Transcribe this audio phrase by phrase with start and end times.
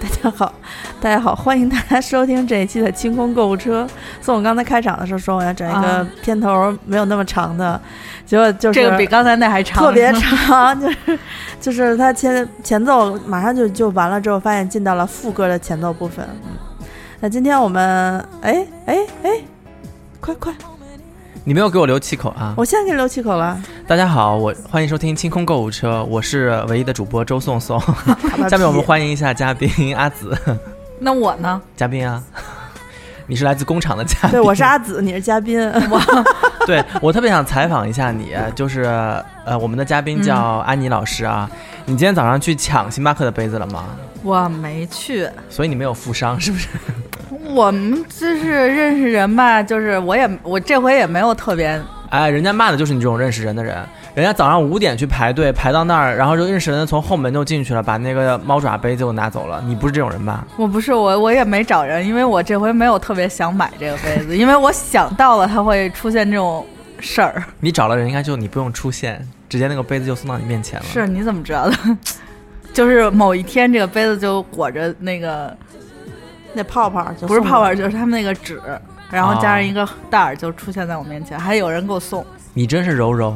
[0.00, 0.52] 大家好，
[1.00, 3.86] 大家好，欢迎大家收听这一期的清空购物车。
[4.20, 7.80] 从我刚才开场的时候说我要整一个啊片头没有那么长的，
[8.26, 10.12] 结果就是这个比刚才那还长，特别。
[10.18, 11.18] 长，就是
[11.60, 16.26] 就是它前前奏马上就就完了之后，发现进到了副歌的前奏部分。
[16.44, 16.86] 嗯，
[17.20, 19.30] 那今天我们哎哎哎，
[20.20, 20.52] 快快，
[21.48, 22.52] 你没有给我留气口啊！
[22.58, 23.58] 我现在给你留气口了。
[23.86, 27.80] 大家好，我欢迎收听清空购物车，我是唯一的主播周颂颂。
[28.36, 30.36] 下 下面我们欢迎一下嘉宾阿紫，
[30.98, 31.58] 那我呢？
[31.74, 32.22] 嘉宾啊，
[33.26, 34.32] 你是来自工厂的嘉宾。
[34.32, 35.58] 对，我是阿紫，你是嘉宾。
[36.66, 38.82] 对我特别想采访一下你，就是
[39.46, 41.50] 呃，我们的嘉宾叫安妮老师啊。
[41.86, 43.86] 你今天早上去抢星巴克的杯子了吗？
[44.22, 45.26] 我没去。
[45.48, 46.68] 所以你没有负伤是不是？
[47.54, 53.76] 我们就是认识人吧，就是我也我这回也没有特别，哎，人家骂的就是你这种认识人的人。
[54.14, 59.62] 人家早上五点去排队，排到那儿，然后就认识人从后门就进去了，把那个猫爪杯就拿走了。
[59.64, 60.44] 你不是这种人吧？
[60.56, 66.66] 我不是我我也没找人，因为我这回没有特别想买这个杯子，因为我想到了它会出现这种
[66.98, 67.44] 事儿。
[67.60, 70.86] 你找了人，应该就你不用出现，直接那个杯子就送到你面前了。
[70.86, 71.76] 是你怎么知道的？
[72.74, 75.56] 就是某一天这个杯子就裹着那个
[76.54, 78.60] 那泡泡就不是泡泡，就是他们那个纸，
[79.10, 82.24] 然后加上一个袋儿就出现在我面前，还有人给我送。
[82.54, 83.34] 你真是柔柔，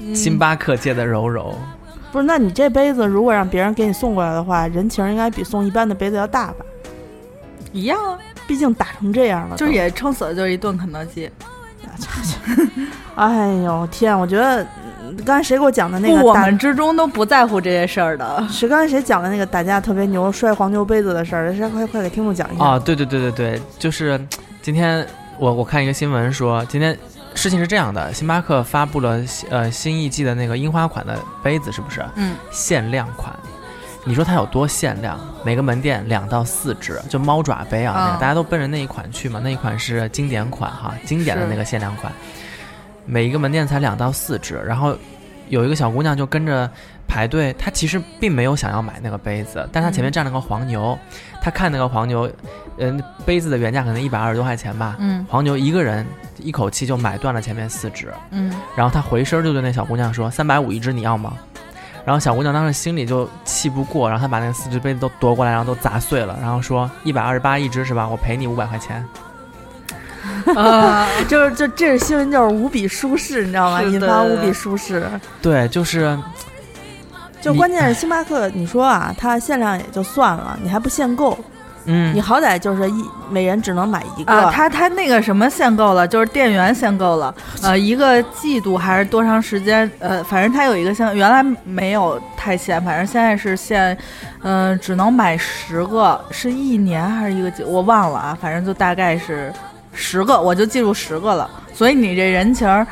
[0.00, 1.54] 嗯星巴克界的柔柔。
[2.12, 2.24] 不是？
[2.24, 6.64] 那你这杯子如果让别人给你送过来的话，人情应该比送一般的杯子要大吧？
[7.72, 11.30] 一样啊，毕竟打成这样了，就是也撑死了就是一顿肯德基。
[13.16, 14.18] 哎呦天！
[14.18, 14.68] 我觉得嗯
[15.24, 18.46] 刚才谁给我讲的那个，我打们之中都不在乎这些事儿的。
[18.50, 21.54] 是刚才谁讲的那个打架特别牛摔黄牛杯子的事儿？
[21.54, 22.64] 谁快快给听众讲一下。
[22.64, 24.20] 啊，对对对对对，就是
[24.62, 25.06] 今天
[25.38, 26.96] 我我看一个新闻说，今天
[27.34, 32.04] 事情是这样的，星巴克发布了呃新一季的那个樱花款的杯子，是不是？
[32.16, 33.34] 嗯，限量款。
[34.02, 35.20] 你说它有多限量？
[35.44, 42.10] 每个门店两到四只，就猫爪杯啊，那个嗯大家都奔着那一款去嘛，那一款是经典款哈，经典的那个限量款，
[43.10, 44.96] 每一个门店才两到四只，然后
[45.48, 46.70] 有一个小姑娘就跟着
[47.08, 50.96] 排队，她其实并没有想要买那个杯子，但她前面嗯站了个黄牛，
[51.42, 52.30] 她看那个黄牛，
[52.78, 56.06] 嗯，杯子的原价可能一百二十多块钱吧，嗯黄牛一个人
[56.38, 61.36] 一口气就买断了前面四只，嗯，然后她回身就对那小姑娘说：“三百五一只，你要吗？”
[62.06, 68.08] 然后小姑娘当时心里就气不过，然后她把那四只杯子都夺过来，然后都砸碎了，然后说：“一百二十八一只是吧？
[68.08, 69.04] 我赔你五百块钱。
[70.54, 73.82] 啊， 就是就这个新闻就是无比舒适，你知道吗？
[73.82, 75.06] 引发无比舒适。”
[75.42, 76.18] 对，就是
[77.40, 81.38] 就关键是星巴克，你说啊，它限量也就算了，你还不限购，
[81.86, 84.32] 嗯你，好歹就是一每人只能买一个。
[84.32, 89.90] 啊，他他那个什么限购了，就是店员限购了，呃，一个季度还是多长时间？
[89.98, 93.96] 呃，反正他有一个限，原来没有太限，反正现在是限，
[94.42, 97.62] 嗯、只能买十个，是一年还是一个季？
[97.64, 99.50] 我忘了啊，反正就大概是
[99.92, 101.50] 十个，我就记住十个了。
[101.74, 102.86] 所以你这人情儿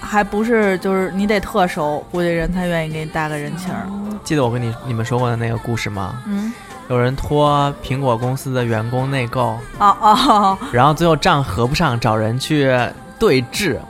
[0.00, 3.86] 还不是就是你得特熟，估计人才愿意给你搭个人情儿。
[4.24, 6.22] 记得我跟你你们说过的那个故事吗？
[6.26, 6.52] 嗯，
[6.88, 12.72] 有人托苹果公司的员工内购，哦哦，然后最后账合不上，找人去
[13.18, 13.80] 对质。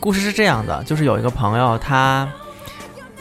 [0.00, 2.28] 故事是这样的，就是有一个朋友，他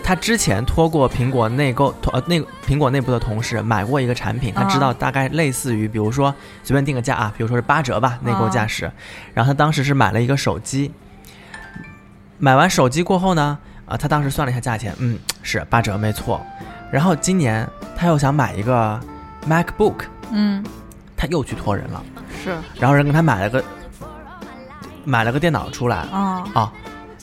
[0.07, 8.89] 他之前托过苹果内购，托呃内苹果内部的同事买过一个产品，他知道大概类似于，比如说随便定个价啊，比如说是八折吧，内购价是。
[9.33, 10.93] 然后他当时是买了一个手机，
[12.37, 16.41] 买完手机过后呢，啊，他当时算了一下价钱，嗯，是八折没错。
[16.89, 17.67] 然后今年
[17.97, 18.97] 他又想买一个
[19.45, 20.63] MacBook，嗯，
[21.17, 22.01] 他又去托人了。
[22.41, 23.61] 是然后人给他买了个
[25.03, 26.73] 买了个电脑出来啊，啊，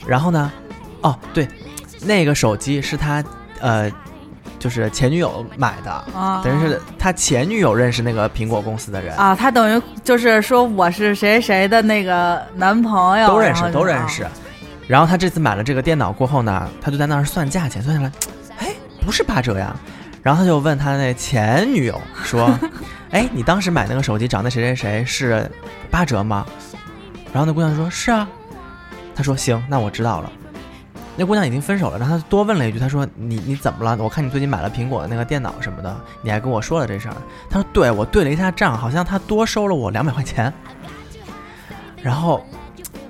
[0.06, 0.53] 然后呢，
[1.00, 1.49] 哦对，
[2.04, 3.22] 那个手机是他
[3.60, 3.91] 呃
[4.59, 14.26] 就是前女友买的，啊，等于是他前女友认识那个苹果公司的人，啊，他等于就是说我是谁谁的那个男朋友，都认识后就都认识。
[14.87, 18.12] 然后他这次买了这个电脑过后呢，他就在那儿算价钱，算下来，
[18.58, 18.75] 哎，
[19.05, 19.75] 不是八折呀。
[20.23, 22.50] 然后他就问他那前女友说：
[23.12, 25.50] “哎，你当时买那个手机找那谁谁谁是
[25.90, 26.46] 八折吗？”
[27.32, 28.26] 然后那姑娘说：“是啊。”
[29.14, 30.32] 他说：“行，那我知道了。”
[31.16, 33.96] 那姑娘已经分手了，然后他多问了一句：“他说你你怎么了？
[34.02, 37.14] 我看你最近买了苹果的那个电脑什么的，你还跟我说了这事儿。”
[37.49, 40.52] 他说：“对，我对了一下账，好像他多收了我两百块钱。”
[42.02, 42.44] 然后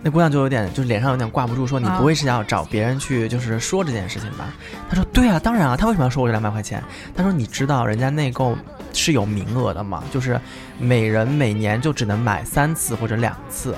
[0.02, 4.52] 那姑娘就有点，就是脸上有点挂不住，说：“你不会是要找别人去，就是说这件事情吧？”
[4.88, 6.84] 他说：“对啊，当然啊，他为什么要收我这两百块钱？”
[7.16, 8.54] 他说：“你知道人家内购
[8.92, 10.04] 是有名额的吗？
[10.12, 10.38] 就是
[10.78, 13.74] 每人每年就只能买三次或者两次。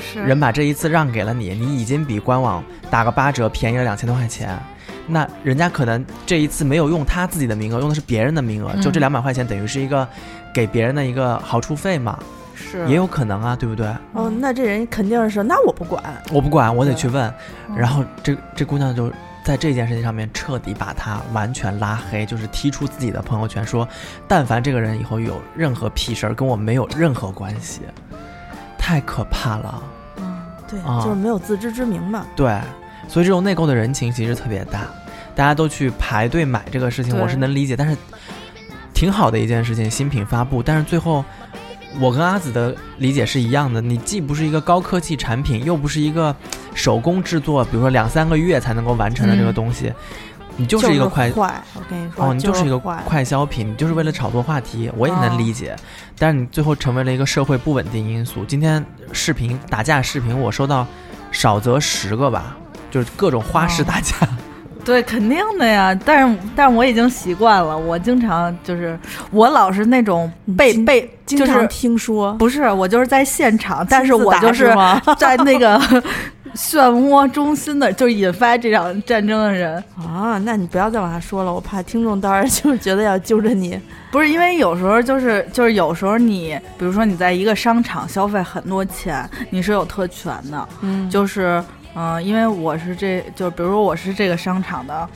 [0.00, 4.58] 是人把这一次让给了你，你已经比官网打个八折便宜了两千多块钱。
[5.06, 10.06] 那人家可能这一次没有用他自己的名额，用的是别人的名额，嗯就这两百块钱等于是一个
[10.52, 12.18] 给别人的一个好处费嘛，
[12.54, 13.86] 是也有可能啊，对不对？
[14.12, 16.02] 哦，那这人肯定是，那我不管。
[16.30, 17.26] 我不管，我得去问。
[17.70, 19.10] 嗯然后这这姑娘就
[19.42, 23.88] 在这件事情上面彻底把他完全拉黑，就是踢出自己的朋友圈，说
[24.26, 27.80] 但凡这个人以后有任何屁事儿，跟我没有任何关系，
[28.88, 29.82] 太可怕了。
[30.16, 32.24] 嗯对，啊就是没有自知之明嘛。
[32.34, 32.58] 对，
[33.06, 34.86] 所以这种内购的人情其实特别大，
[35.34, 37.94] 大家都去排队买这个事情，我是能理解，但是
[38.94, 41.22] 挺好的一件事情，新品发布，但是最后。
[41.98, 46.36] 我跟阿紫的理解是一样的，你既不是一个高科技产品，又不是一个
[46.74, 49.90] 手工制作，比如说两三个月才能够完成的这个嗯东西，
[50.60, 53.00] 你就是一个快坏，我跟你说，哦，你就是一个坏。
[53.06, 55.76] 快消品，你就是为了炒作话题，我也能哦理解。
[56.18, 58.44] 但是你最后成为了一个社会不稳定因素。
[58.44, 60.84] 今天视频打架视频，我收到
[61.30, 62.56] 少则十个吧，
[62.90, 64.16] 就是各种花式哦打架。
[64.84, 65.94] 对，肯定的呀。
[66.02, 67.76] 但是，但是我已经习惯了。
[67.76, 68.98] 我经常就是，
[69.30, 74.74] 我老是那种被被，经常听说，不是我就是在现场，但是我就是？
[75.18, 75.78] 在那个
[76.54, 79.82] 漩涡中心的，就是引发这场战争的人。
[79.96, 83.80] 啊，那你不要再往下说了，我怕听众到时候就是觉得要揪着你。
[84.10, 91.62] 不是因为有时候就是就是有时候你，比如说你在一个商场消费很多钱，你是有特权的，嗯就是
[91.94, 95.08] 嗯、呃因为我是这就比如说我是这个商场的。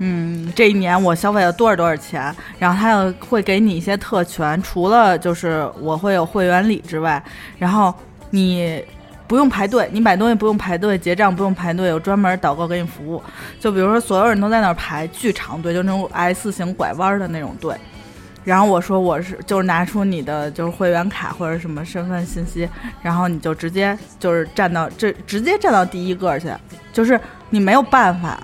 [0.00, 7.20] 嗯，这一年我消费了多少多少钱，然后他又会给你一些特权，除了就是我会有会员礼之外，
[7.58, 7.92] 然后
[8.30, 8.80] 你
[9.28, 13.22] 不用排队，你买东西不用排队，结账不用排队，有专门导购给你服务。
[13.60, 17.76] 就比如说所有人都在那儿排巨长队，就那种 S 型拐弯的那种队。
[18.42, 22.66] 然后我说我是就是拿出你的就是会员卡或者什么身份信息，
[23.02, 26.48] 然后你就直接就是站到这直接站到第一个去，
[26.90, 27.20] 就是
[27.50, 28.42] 你没有办法。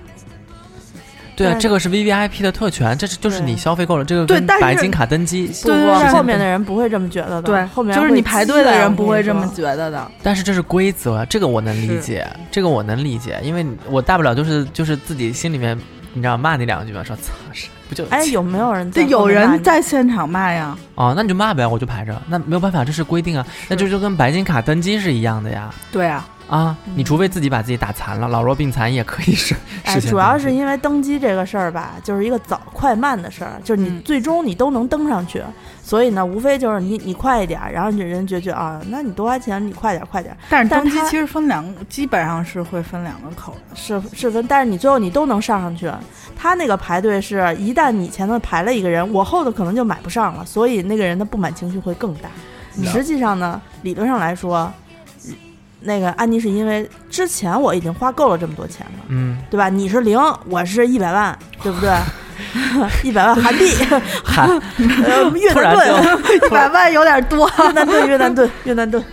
[1.37, 5.49] 对啊，这个是 V V I P 的特权，这是就是你消费够了，这个对但白金卡登记。
[5.49, 7.43] 不不对对对后面的人不会这么觉得的。
[7.43, 9.65] 对，后面就是你排队的人不会这么觉。
[9.75, 10.11] 得的。
[10.23, 15.77] 但是这是规则，这个我能理解，这个我能理解，因为我大不了就是就是自己心里面
[16.13, 20.77] 你知道骂你两句嘛，说操是不就哎，有没有人在对，有人在现场骂呀。
[20.95, 25.75] 哦，那你就骂呗，我就排着，那没有办法，这是规定啊，那就就跟白金卡登机是一样的呀。
[25.91, 29.55] 对啊，啊，你嗯除非自己把自己打残了，老弱病残也可以是。
[29.85, 35.43] 哎，主要是因为登机这个事儿吧，就是一个早快慢的事儿，就是你嗯最终你都能登上去，
[35.83, 43.77] 所以呢，无非就是你你快一点儿，然后人觉得啊，那你多花钱，你快点儿快点儿，但是登机其实分两个，基本上是会分两个口的。
[43.77, 45.91] 是是分，但是你最后你都能上上去。
[46.37, 52.29] 他那个排队是一旦你前头排了一个人，我后头可能就买不上了，所以那个人的不满情绪会更大。
[52.77, 54.71] 了实际上呢，理论上来说，
[55.85, 59.05] 那个安妮是因为之前我已经花够了这么多钱了。
[59.09, 59.69] 嗯，对吧？
[59.69, 61.91] 你是零，我是一百万，对不对？
[63.05, 63.71] 一百万韩币，
[64.25, 69.05] 韩，呃，越南盾，一百万有点多，越南盾，越南盾，越南盾，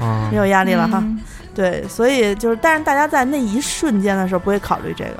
[0.00, 0.98] 嗯没，有压力了哈。
[1.02, 1.18] 嗯
[1.54, 5.14] 对，所以就是，但是大家在那一瞬间的时候不会考虑这个。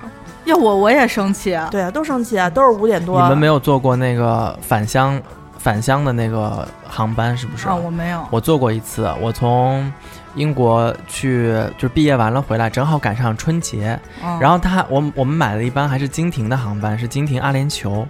[0.44, 1.66] 要我我也生气啊。
[1.68, 3.20] 对啊，都生气啊，都是五点多。
[3.20, 5.20] 你们没有坐过那个返乡
[5.58, 7.66] 返乡的那个航班是不是？
[7.66, 8.24] 啊，我没有。
[8.30, 9.92] 我坐过一次，我从
[10.34, 18.06] 英国去，就是毕业完了回来，正好赶上春节，嗯然后他我我们买的一班还是经停的航班，是经停阿联酋，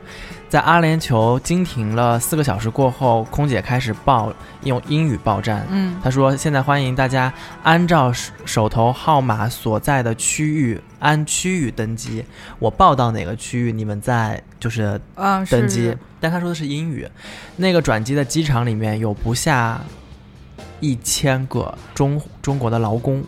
[0.48, 4.32] 在阿联酋经停了四个小时过后，空姐开始报
[4.64, 5.66] 用英语报站。
[5.70, 12.24] 嗯她说：“现在欢迎大家按照手手头号码所在的区域按区域登机。
[12.58, 15.00] 我报到哪个区域，你们再就是
[15.50, 15.82] 登机。
[15.82, 17.06] 是但他说的是英语。
[17.56, 19.80] 那个转机的机场里面有不下
[20.80, 23.22] 一千个中中国的劳工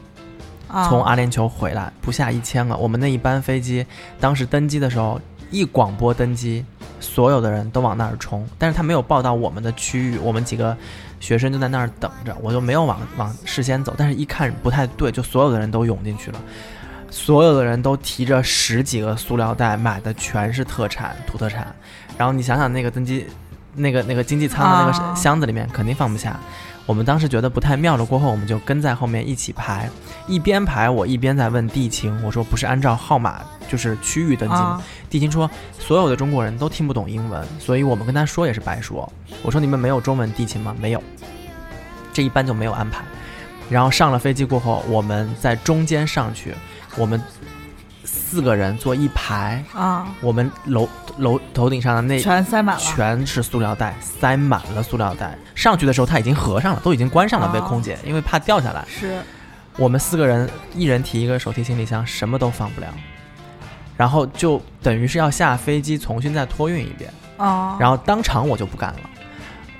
[0.68, 2.76] 啊从阿联酋回来，不下一千个。
[2.76, 3.84] 我们那一班飞机
[4.18, 6.64] 当时登机的时候，一广播登机，
[7.00, 10.76] 所有的人都往那儿冲，但是他没有报到我们的区域，我们几个
[11.18, 16.40] 学生就在那儿等着，我就没有往往事先走，但是一看不太对，就所有的人都涌进去了。
[17.10, 21.74] 所有的人都提着十几个塑料袋，买的全是特产、土特产。
[22.16, 23.26] 然后你想想，那个登机，
[23.74, 26.38] 那个那个经济舱的那啊个箱子里面肯定放不下。
[26.90, 29.88] 我们当时觉得不太妙了，过后我们就跟在后面一起排，
[30.26, 34.60] 一边排我一边在问地勤，我说不是按照号码就是区域登记吗？
[34.60, 39.08] 啊地勤说所有的中国人都听不懂英文，所以我们跟他说也是白说。
[39.40, 40.74] 我说你们没有中文地勤吗？
[40.80, 41.00] 没有，
[42.12, 43.04] 这一般就没有安排。
[43.68, 46.52] 然后上了飞机过后，我们在中间上去，
[46.96, 47.22] 我们
[48.30, 52.80] 四个人坐一排，啊，我们楼楼头顶上的那全塞满了。
[52.80, 55.36] 全是塑料袋，塞满了塑料袋。
[55.52, 58.84] 上去的时候它已经合上了，都已经关上了，被哦空姐因为怕掉下来。
[58.86, 59.20] 是
[59.76, 62.86] 我们四个人一人提一个手提行李箱，什么都放不了，
[63.96, 69.00] 然后就等于是要下飞机重新再托运一遍，哦，然后当场我就不干了。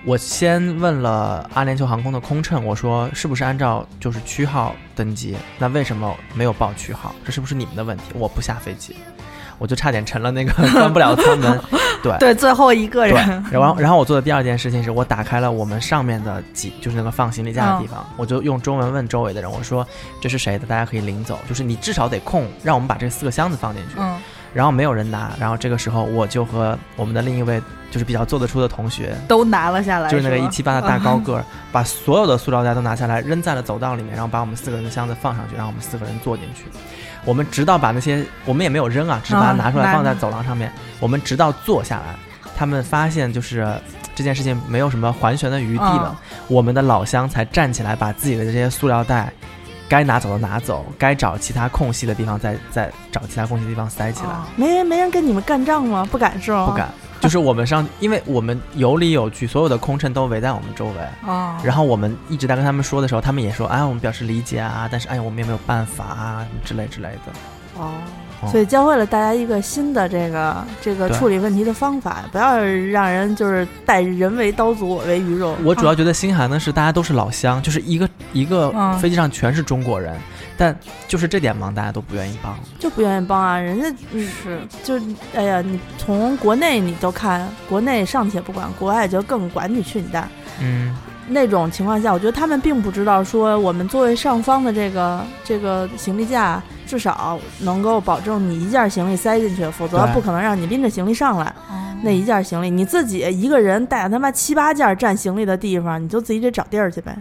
[0.04, 5.36] 我先问了阿联酋航空的空乘，我说是不是按照就是区号登机？
[5.58, 7.14] 那为什么没有报区号？
[7.24, 8.04] 这是不是你们的问题？
[8.14, 8.96] 我不下飞机，
[9.58, 11.60] 我就差点成了那个 关不了舱门。
[12.02, 19.86] 对对，最后一个，人，然后然后我做的第二件事情是我打开了我们上面的几，就是那个放行李架的地方，我就用中文问周围的人，我说
[20.18, 20.66] 这是谁的？
[20.66, 23.96] 大家可以领走，就是你至少得空，让我们把这四个箱子放进去。
[23.98, 24.18] 嗯
[24.52, 36.64] 然后没有人拿，然后这个时候我就和我们的另一位就是比较做得出的同学，都拿了下来，就是那个一七八的大高个儿，把所有的塑料袋都拿下来扔在了走道里面，然后把我们四个人的箱子放上去，让我们四个人坐进去。
[37.24, 40.72] 我们直到把那些我们也没有扔啊，只是把它拿出来放在走廊上面。
[41.00, 42.14] 我们直到坐下来，
[42.56, 43.72] 他们发现就是
[44.14, 46.16] 这件事情没有什么还旋的余地了，
[46.48, 49.32] 我们的老乡才站起来，把自己的这些塑料袋
[49.90, 54.30] 该拿走的拿走，该找其他空隙的地方再再找其他空隙的地方塞起来。
[54.30, 56.06] 哦没人没人跟你们干仗吗？
[56.10, 56.66] 不敢是吗？
[56.66, 56.88] 不敢，
[57.20, 60.94] 就是我们上，因为我们有理有据，所有的空乘都围在我们周围。
[61.26, 67.32] 哦，然后我们一直在跟他们说的时候，他们也说，哎，我们表示理解啊，但是哎呀，我们也没有办法啊，之类之类的。
[67.76, 67.92] 哦哦，
[68.48, 75.56] 所以教会了大家一个新的这个这个处理问题的方法，不要让人就是待人为刀俎，我为鱼肉。
[75.62, 80.16] 我主要觉得心寒的是，大家都是老乡，就是一个一个嗯飞机上全是中国人，
[80.56, 80.74] 但
[81.06, 82.58] 就是这点忙大家都不愿意帮。
[82.78, 84.98] 就不愿意帮啊，人家嗯是就
[85.34, 90.28] 哎呀，你从国内你都看，国内尚且不管，国外就更管你去你大。
[90.60, 90.96] 嗯，
[91.30, 101.54] 那种情况下，我觉得他们并不知道说我们作为上方的这个这个行李架，至少能够保证你一件行李塞进去，否则不可能让你拎着行李上来。
[102.02, 107.16] 那一件行李，你自己一个人带他妈七八件占行李的地方，你就自己得找地儿去呗。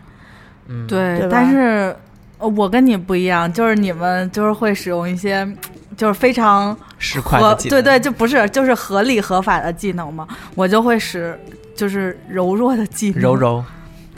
[0.68, 1.96] 嗯，对，对但是
[2.38, 5.48] 呃我跟你不一样，就是你们就是会使用一些。
[5.98, 7.72] 就是非常十块合的技能。
[7.72, 10.25] 对对，就不是就是合理合法的技能嘛，
[10.56, 11.38] 我就会使
[11.75, 13.62] 就是柔弱的技能，柔柔，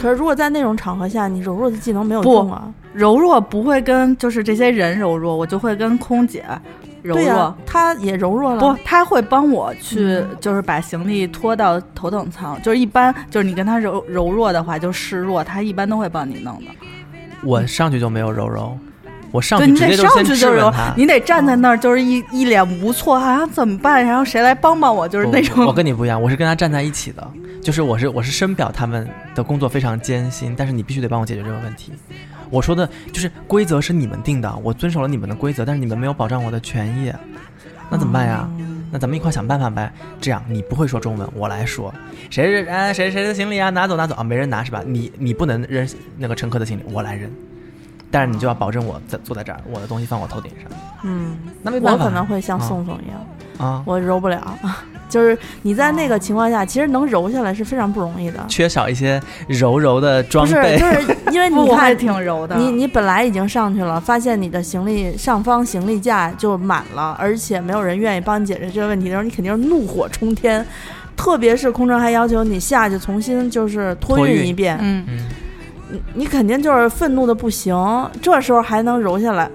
[0.01, 2.74] 可是如果在那种场合下，你柔弱的技能没有不用啊。
[2.93, 6.43] 柔弱不会跟就是这些人柔弱，我就会跟空姐
[7.03, 7.24] 柔弱。
[7.24, 8.60] 对呀、他也柔弱了。
[8.60, 12.60] 不，他会帮我去，嗯就是把行李拖到头等舱。
[12.62, 16.72] 就是一般，就是你跟他柔柔弱的话，就示弱，他一般都会帮你弄的。
[17.43, 18.77] 我上去就没有柔柔，
[19.31, 20.93] 我上去直接你得上先质问他，。
[20.97, 24.05] 你得站在那儿，就是一一脸无措啊，怎么办？
[24.05, 25.07] 然后谁来帮帮我？
[25.07, 25.73] 就是那不不我。
[25.73, 27.25] 跟你不一样，我是跟他站在一起的，
[27.61, 31.93] 就是我是我是深表他们的工作非常艰辛，但是你必须得帮我解决这个问题。
[32.50, 37.13] 我说的就是规则是你们定的，我遵守了你们的规则，但是你们没有保障我的权益，
[37.89, 38.50] 那怎么办呀？
[38.91, 39.89] 那咱们一块想办法呗。
[40.19, 41.93] 这样你不会说中文，我来说，
[42.29, 43.69] 谁是哎谁谁的行李啊？
[43.69, 44.83] 拿走拿走啊，没人拿是吧？
[44.85, 47.31] 你你不能扔那个乘客的行李，我来扔。
[48.12, 50.70] 但是你就要保证我在坐在这儿，我的东西放我头顶上。
[51.03, 54.56] 嗯，那没办法，我可能会像啊宋宋一样，啊，我揉不了。
[55.10, 58.39] 就是你在那个情况下，其实能揉下来是非常不容易的。
[58.48, 60.80] 缺少一些柔柔的装不是，备。
[60.80, 62.56] 就是因为，你 看，挺柔的。
[62.56, 70.65] 你你本来已经上去了，发现你的行李上方行李架就满了，而且没有人愿意帮你解决这个问题的时候，你肯定是怒火冲天。
[71.18, 75.20] 特别是空乘还要求你下去重新就是托运一遍，嗯，嗯，
[75.91, 77.75] 你你肯定就是愤怒的不行。
[78.21, 79.50] 这时候还能揉下来，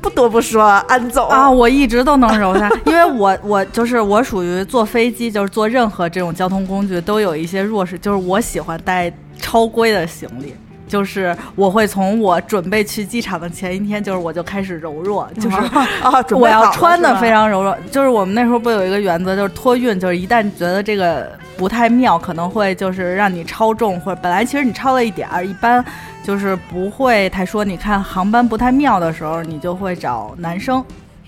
[0.00, 10.54] 不得不说安总啊，我一直都能揉下， 因为我我就是我属于坐飞机，就是坐任何这种交通工具都有一些弱势，就是我喜欢带超规的行李。
[10.88, 15.56] 就是我会从我准备去机场的前一天，就是我就开始柔弱，就是
[16.02, 17.76] 啊，我要穿的非常柔弱。
[17.92, 21.30] 就是我们那时候不有一个原则，就是托运，就是一旦觉得这个
[21.60, 25.84] 不太妙，可能会就是让你超重，或者本来其实你超了一点儿，一般
[26.22, 27.62] 就是不会太说。
[27.62, 30.82] 你看航班不太妙的时候，你就会找男生，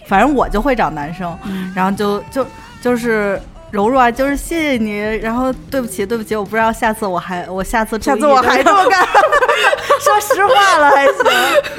[0.07, 2.47] 反正我就会找男生，嗯然后就就
[2.81, 3.39] 就是。
[3.73, 9.05] 柔弱啊，就是谢谢你，然后对不起，对不起，我不知道下次我还我下次下次我还这么干，
[9.99, 11.15] 说实话了还行。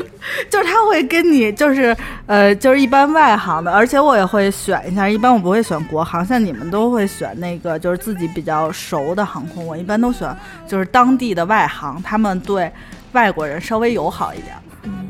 [0.49, 1.95] 就是他会跟你，就是
[2.25, 10.35] 呃，就是一般外行的，而且我也会选一下，一般我不会选国航，像你们都会选那个就是自己比较熟的航空，我一般都选
[10.67, 12.71] 就是当地的外行，他们对
[13.11, 14.55] 外国人稍微友好一点，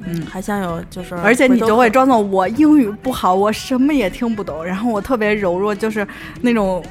[0.05, 6.05] 嗯，还想有就是，而且你就会装作我英语不好，我什么也听不懂，然后我特别柔弱，就是
[6.41, 6.83] 那种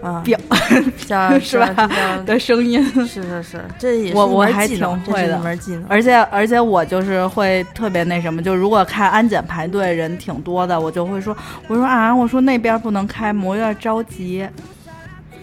[0.00, 0.38] 啊，表
[0.96, 1.68] 像 是吧
[2.24, 2.84] 的声音。
[3.06, 5.84] 是是是，这也是我我还挺会的一门技能。
[5.88, 14.48] 而且而且我就是会特别那什么，就如果看安检排队人挺多的，我就会说，我说啊，我说那边不能开门，我有点着急。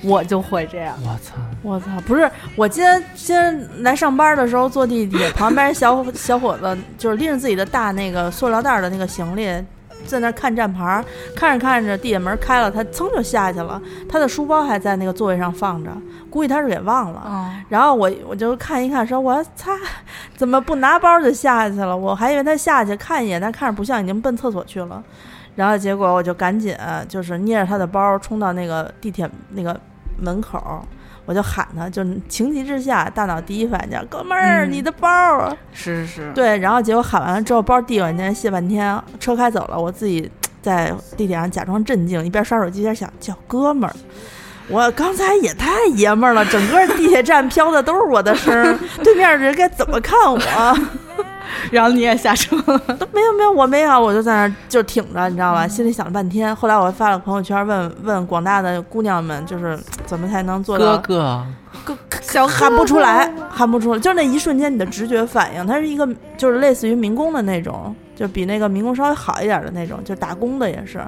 [0.06, 0.96] 我就会这样。
[1.04, 1.34] 我操！
[1.62, 1.88] 我操！
[2.06, 9.46] 不是，我今天今天来上班的时候坐地铁，旁边小小伙子就是拎着自己的大那个塑料袋的那个行李，
[10.06, 11.04] 在那看站牌，
[11.36, 15.90] 看着看着地铁门开了，他噌就下去了，他的书包还在那个座位上放着，
[16.30, 17.24] 估计他是给忘了。
[17.28, 19.72] 嗯，然后我我就看一看，说我擦，
[20.38, 21.96] 怎么不拿包就下去了？
[21.98, 25.04] 我还以为他下去看一眼，但看着不像，已经奔厕所去了。
[25.56, 26.76] 然后结果我就赶紧
[27.08, 29.80] 就是捏着他的包冲到那个地铁那个
[30.18, 30.86] 门口，
[31.26, 35.56] 我就喊他，就情急之下，大脑第一反应哥们儿，嗯你的包儿。
[35.72, 40.30] 是是是，对，然后结果喊完了之后，包递我，人谢半天，车开走了，我自己
[40.62, 43.96] 在地铁上假装镇静，一边刷手机一边想叫哥们儿。
[44.68, 50.78] 我刚才也太爷们儿了，整个地铁站飘的都是我的声儿， 对面的人该怎么看我？
[51.72, 52.78] 然后你也下车了。
[52.98, 55.68] 都没有没有，我没有，我就在那儿就挺着，你知道吧？
[55.68, 56.56] 心里想了半天。
[56.56, 61.48] 后来我发了朋友圈问问广大的姑娘们，就是怎么才能做到哥
[61.84, 66.08] 哥哥， 小喊不出来，喊不出来，就那一瞬间你的直觉反应，它是一个
[66.38, 71.00] 就是类似于民工的那种，就比那个民工稍微好一点的那种，就打工的也是。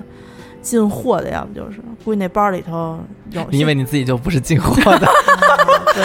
[0.59, 2.99] 进货的，要不就是估计那包里头
[3.29, 3.47] 有些。
[3.51, 5.07] 你以为你自己就不是进货的，
[5.95, 6.03] 对，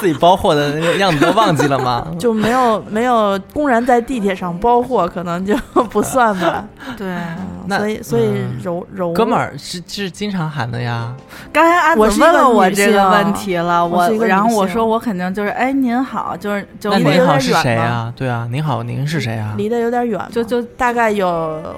[0.00, 2.06] 自己包货的那个样子都忘记了吗？
[2.18, 5.54] 就没有没有公然在地铁上包货，可能就
[5.90, 6.64] 不算吧。
[6.96, 11.14] 对，嗯那所以所以嗯柔柔哥们儿是是经常喊的呀，
[11.52, 18.12] 刚才阿紫我是一个问了我这个问题了，我然后我说我肯定就是哎您好，就是就离得我您好是有点远吗谁啊？
[18.16, 19.54] 对啊，您好，您是谁啊？
[19.56, 21.28] 离得有点远，就就大概有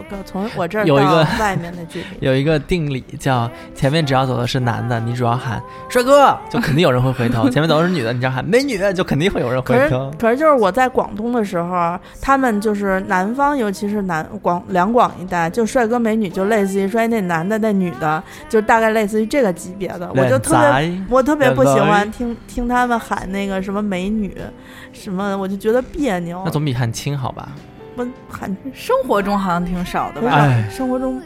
[0.08, 2.06] 个从我这儿有一个到外面的距离。
[2.20, 10.10] 有一个定理叫前面只要走的是男的，你主要喊帅哥，就肯定有人会回头；前面走的是女的，你只要喊美女，就肯定会有人可是回头。
[10.18, 24.36] 可是就是我在广东的时候，他们就是南方，尤其是南广两广一带，就帅哥美女，就类似于说哎那男的那女的，就大概类似于这个级别的，我就特别别我特别不喜欢听听他们喊那个什么美女，
[24.92, 26.50] 什么我就觉得别扭那。
[26.50, 27.48] 总比喊亲好吧？
[27.94, 30.30] 我喊生活中好像挺少的吧？
[30.32, 31.20] 哎生活中，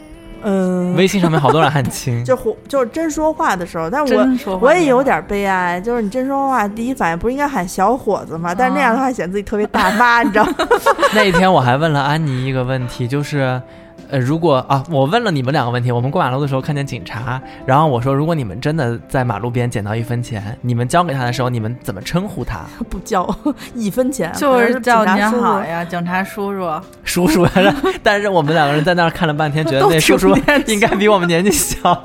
[0.48, 8.54] 嗯、微信上面好多人喊亲， 就活就是真说话的时候，但我我也有点悲哀，就是你真说话，第一反应不是应该喊小伙子吗？
[8.56, 10.54] 但是那样的话显得自己特别大妈，你知道吗？
[11.12, 13.60] 那一天我还问了安妮一个问题，就是。
[14.10, 22.60] 呃，如果啊，我问了你们两个问题，我们过马路的时候看见警察，然后我说，如果你们真的在马路边捡到一分钱，你们交给他的时候，你们怎么称呼他？
[22.88, 23.28] 不交
[23.74, 26.70] 一分钱，就是是叫您好呀，警察叔叔。
[27.04, 27.46] 叔叔，
[28.02, 32.02] 但是我们两个人在那儿看了半天，觉得那 叔叔应该比我们年纪小。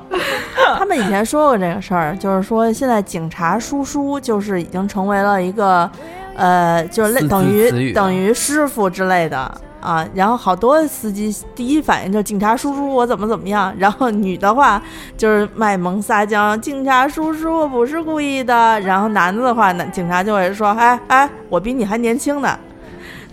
[0.77, 5.89] 他们以前说过这个事儿，就是说现在警察叔叔就是已经成为了一个，
[6.35, 10.07] 呃，就是类等于等于师傅之类的啊。
[10.13, 14.81] 然后好多司机第一反应就是警察叔叔我怎么怎么样，然后女的话
[15.17, 18.79] 就是卖萌撒娇，警察叔叔我不是故意的。
[18.81, 22.57] 然后男的的话，那警察就会说，哎哎，我比你还年轻呢，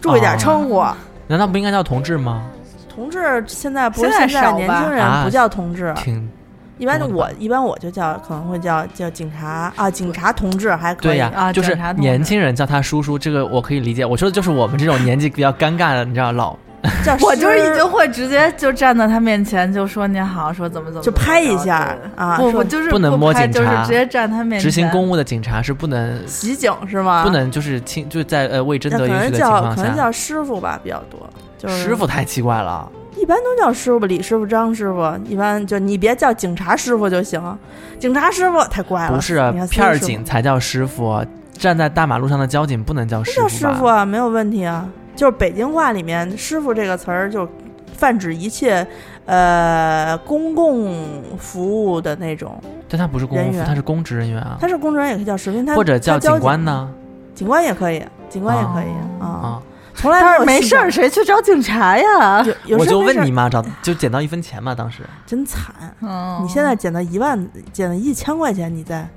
[0.01, 0.85] 注意点称呼。
[1.27, 2.43] 难道不应该叫同志吗？
[2.89, 6.29] 同志现在不是现在年轻人啊不叫同志，挺
[6.79, 11.13] 一般我一般我就叫可能会叫叫警察啊，警察同志还可以。
[11.13, 14.05] 对呀、啊就是年轻人叫他叔叔，这个我可以理解。
[14.07, 16.57] 我说的就是我们这种年纪比较尴尬的，你知道老
[17.05, 27.25] 叫 我就是已经会直接就站在他面前就说你好，说怎么怎么就拍一下啊，说不不就是不能摸拍就是警察直接站他面前执行公务的警察是不能袭警是吗？
[27.25, 32.89] 不，能就是亲就在呃未征那可能得允许的情况下，叫可能叫师傅吧比较多，就是师傅太奇怪了。
[33.21, 37.43] 一般都叫师傅，李师傅、张师傅，一般就你别叫警察师傅就行，
[37.99, 39.15] 警察师傅太怪了。
[39.15, 43.49] 不是啊片儿警才叫师傅，站在大马路上的交警不能叫师傅叫？
[43.49, 44.89] 师傅啊，没有问题啊。
[45.17, 47.49] 就是北京话里面“师傅”这个词儿，就
[47.97, 48.87] 泛指一切
[49.27, 51.05] 呃公共
[51.37, 52.57] 服务的那种。
[52.89, 56.89] 但他不是公务员他是公职人员啊，他是公职人员也可以叫师傅，他或者叫警官呢？
[57.35, 59.27] 警官也可以，警官也可以啊。
[59.27, 59.63] 啊，
[59.99, 62.47] 从来没事儿，谁去找警察呀？
[62.79, 65.75] 我就问你嘛，找就捡到一分钱嘛，当时真惨。
[66.01, 69.09] 嗯，你现在捡到一万，捡到一千块钱，你在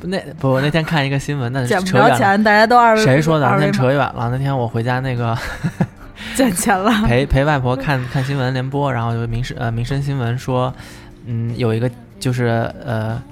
[0.00, 2.10] 不那不我那天看一个新闻，那捡不扯远了。
[2.10, 3.46] 着钱，大家都二维谁说的？
[3.46, 4.30] 那天扯远了。
[4.32, 5.36] 那天我回家那个
[6.34, 6.90] 捡钱了。
[7.06, 10.72] 陪陪外婆看看新闻联播，然后就民生呃民生新闻说，
[11.26, 12.46] 嗯，有一个就是
[12.82, 13.22] 呃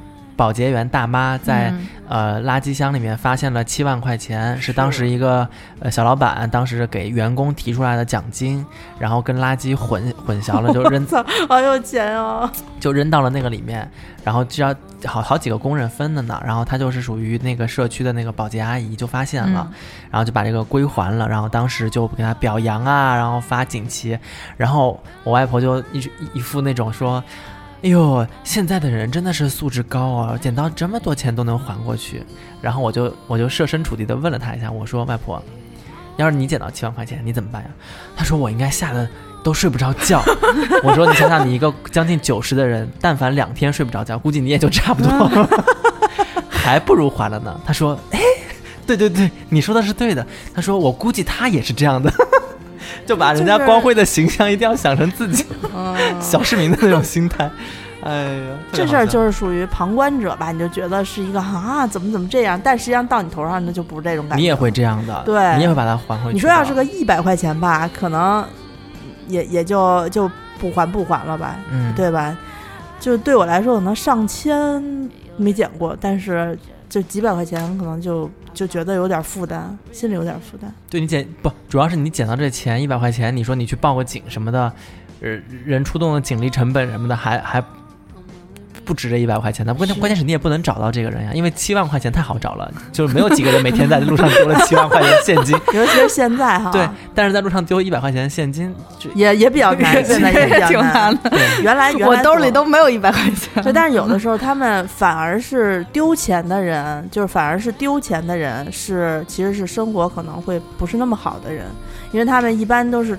[0.41, 5.49] 保洁员大妈在、嗯呃垃圾箱里面发现了七万块钱，是当时一个
[5.79, 8.67] 呃小老板当时给员工提出来的奖金，
[8.99, 12.51] 然后跟垃圾混混淆了，就扔 操，好有钱哦！
[12.81, 13.89] 就扔到了那个里面，
[14.25, 14.75] 然后就要
[15.05, 19.75] 好好几个工人分的呢，然后他就是属于那个社区的那个保洁阿姨就发现了，嗯
[20.11, 24.19] 然后就把这个归还了，然后当时就给他表扬啊，然后发锦旗，
[24.57, 27.23] 然后我外婆就一一一副那种说。
[27.83, 32.23] 哎呦，现在的人真的是素质高啊，捡到这么多钱都能还过去。
[32.61, 35.43] 然后我就我就设身处地的问了他一下，我说外婆，
[36.17, 37.71] 要是你捡到七万块钱，你怎么办呀？
[38.15, 39.09] 他说我应该吓得
[39.43, 40.23] 都睡不着觉。
[40.85, 45.49] 我说你想想，你一个将近九十的人，但凡两天睡不着觉，估计你也就差不多，
[46.51, 47.59] 还不如还了呢。
[47.65, 48.21] 他说，哎，
[48.87, 50.27] 对对对，你说的是对的。
[50.55, 52.13] 他说我估计他也是这样的。
[53.07, 55.45] 就把人家光辉的形象一定要想成自己
[56.21, 57.51] 小市民的那种心态，
[58.03, 60.53] 哎呀，这事儿就是属于旁观者吧？
[60.53, 62.61] 你就觉得是一个啊，怎么怎么这样？
[62.63, 64.41] 但实际上到你头上，那就不是这种感觉。
[64.41, 66.35] 你也会这样的，对，你也会把它还回去。
[66.35, 68.45] 你说要是个一百块钱吧，可能
[69.29, 72.37] 也也就就不还不还了吧，嗯，对吧？
[73.01, 74.83] 就对我来说，可能上千
[75.37, 76.59] 没捡过，但是
[76.89, 78.31] 就几百块钱，可能就。
[78.55, 80.73] 就觉得有点负担，心里有点负担。
[80.89, 84.73] 对你捡不，主要是你捡到这钱一百块钱，你说你去报个警什么的，
[85.21, 87.65] 人人出动的警力成本什么的，还还。
[88.91, 96.73] 不值这一百块钱的，关键关键是你也不能找到这个人呀，因为七万块钱太好找了，就是没有几个人每天在路上丢了七万块钱现金， 尤其是现在哈。
[96.73, 98.75] 对，但是在路上丢一百块钱现金，
[99.15, 101.31] 也也比较难，现在也挺难的。
[101.63, 103.63] 原来我兜里都没有一百块钱。
[103.63, 111.67] 对，但是有的时候 他们反而是丢钱的人，就是反而是丢钱的人是其实是生活可能会不是那么好的人，
[112.11, 113.17] 因为他们一般都是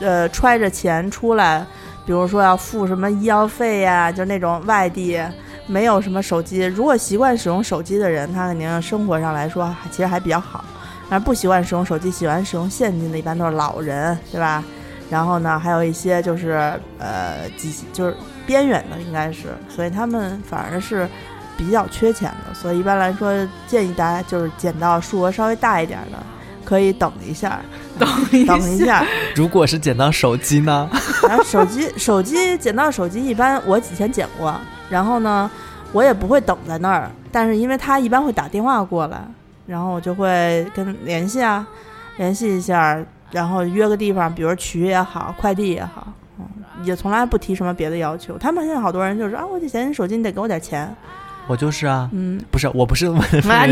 [0.00, 1.64] 呃揣着钱出来。
[2.08, 5.20] 比如说要付什么医药费呀，就那种外地
[5.66, 10.64] 没有什么手机，如果习惯使用手机的人，他肯定生活上来说其实还比较好。
[11.10, 14.64] 但是不习惯使用手机，喜欢使用现金的，一般都是老人，对吧？
[15.10, 18.16] 然后呢，还有一些就是呃，几就是
[18.46, 21.06] 边远的，应该是，所以他们反而是
[21.58, 22.54] 比较缺钱的。
[22.54, 23.30] 所以一般来说，
[23.66, 26.16] 建议大家就是捡到数额稍微大一点的。
[26.68, 27.58] 可以等一下，
[27.98, 28.06] 等
[28.46, 29.02] 等一下。
[29.34, 30.86] 如果是捡到手机呢？
[31.26, 34.54] 然后手机， 手机捡到手机，一般我以前捡过。
[34.90, 35.50] 然后呢，
[35.92, 39.18] 我也不会等在那儿，但是因为他一般会打电话过来，
[39.66, 41.66] 然后我就会跟联系啊，
[42.18, 46.06] 联系一下，然后约个地方，比如取也好，快递也好，
[46.38, 46.44] 嗯，
[46.84, 48.36] 也从来不提什么别的要求。
[48.36, 50.94] 他们现在好多人就是啊，我捡你手机，你得给我点钱。
[51.48, 53.20] 我就是啊，嗯，不是，我不是问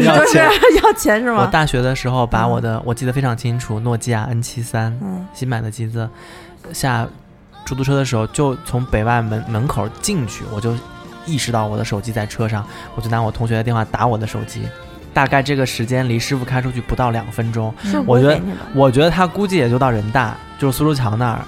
[0.00, 0.48] 你要钱，
[0.82, 1.42] 要钱是吗？
[1.42, 6.08] 我大学的时候把我的，我记得非常清楚，诺基亚 N 七三，嗯，新买的机子，
[6.72, 7.06] 下
[7.64, 10.74] 出租车的时候就从北外门门口进去，我就
[11.26, 14.62] 意识到我的手机在车上，我就拿我同学的电话打我的手机，
[15.12, 17.74] 大概这个时间离师傅开出去不到两分钟，
[18.06, 18.40] 我觉得，
[18.74, 21.44] 我觉得他估计也就到人大，就是苏州桥那儿。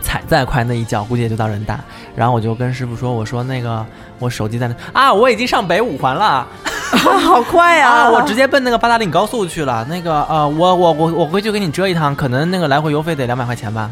[0.00, 1.78] 踩再快那一脚估计也就到人大，
[2.16, 3.84] 然后我就跟师傅说：“我说那个
[4.18, 6.46] 我手机在那啊，我已经上北五环了，
[7.22, 8.08] 好快呀！
[8.10, 9.84] 我直接奔那个八达岭高速去了。
[9.84, 13.90] 那个呃，我我我我回去给你折一趟，可能那个来回油费得两百块钱吧。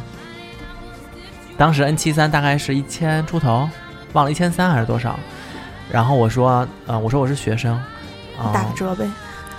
[1.56, 3.68] 当时 N 七三大概是一千出头，
[4.12, 5.18] 忘了一千三还是多少。
[5.90, 7.80] 然后我说呃，我说我是学生，
[8.52, 9.04] 打个折呗。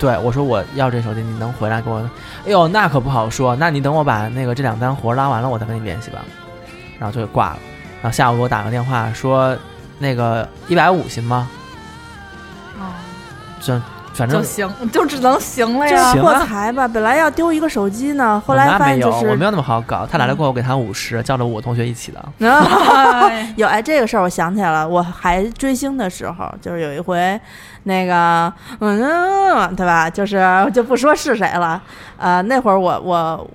[0.00, 1.98] 对，我说我要这手机，你能回来给我？
[2.46, 3.54] 哎呦，那可不好说。
[3.54, 6.24] 那你等我把那个这两单活拉完了，我再跟你联系吧。
[6.98, 7.58] 然后就给挂了。
[8.00, 9.54] 然后下午给我打个电话说，
[9.98, 11.50] 那个一百五行吗？
[12.78, 12.88] 哦，
[13.60, 13.78] 这
[14.12, 16.14] 反正就行，就只能行了呀。
[16.14, 20.06] 破财吧，本来要丢一个手机呢，后来发现就是我没有那么好搞。
[20.10, 22.22] 他来了过后，我给他五十，叫着我同学一起的。
[23.56, 27.40] 有哎，这个事儿我想起来了，我还追星的时候，就是有一回，
[27.84, 30.10] 那个嗯，对吧？
[30.10, 30.44] 就是
[30.74, 31.82] 就不说是谁了。
[32.18, 33.50] 呃，那会儿我我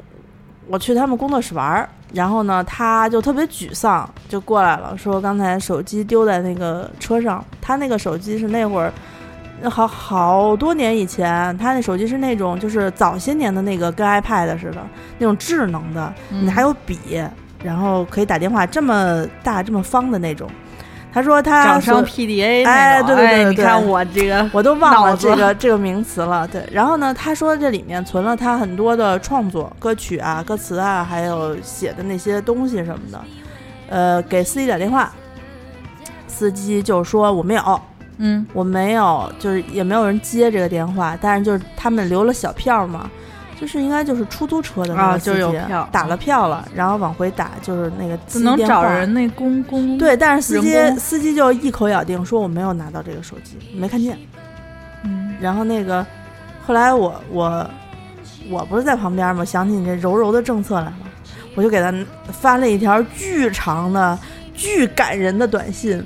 [0.67, 1.89] 我去他们工作室玩儿。
[2.13, 7.43] 然后呢，他就特别沮丧，就过来了，说刚才手机丢在那个车上。
[7.61, 8.93] 他那个手机是那会儿，
[9.63, 14.85] 好好多年以前，他那手机是那种就是早些年的那个跟 iPad 似的
[15.17, 17.23] 那种智能的，你还有笔，
[17.63, 20.49] 然后可以打电话，这么大这么方的那种。
[21.11, 26.45] 他说他掌上 PDA，哎，对对对，你看我这个我都忘了这个这个名词了。
[26.45, 33.21] 对，然后呢，他说这里面存了他很多的创作歌曲啊、歌词啊，还有写的那些东西什么的。
[33.87, 35.09] 呃，给司机打电话，
[36.27, 37.81] 司机就说我没有，
[38.17, 43.09] 嗯，我没有，就是也没有人接这个电话，但是就是他们留了小票嘛。
[43.57, 54.19] 就是应该就是出租车的那个司机打了票了，然后往回打，就是那个只能找人那公公对，但是司机司机就一口咬定说我没有拿到这个手机，没看见。
[55.05, 56.05] 嗯，然后那个
[56.67, 57.65] 后来我我
[58.49, 59.45] 我不是在旁边吗？
[59.45, 60.97] 想起你这柔柔的政策来了，
[61.55, 61.93] 我就给他
[62.33, 64.19] 发了一条巨长的、
[64.53, 66.05] 巨感人的短信。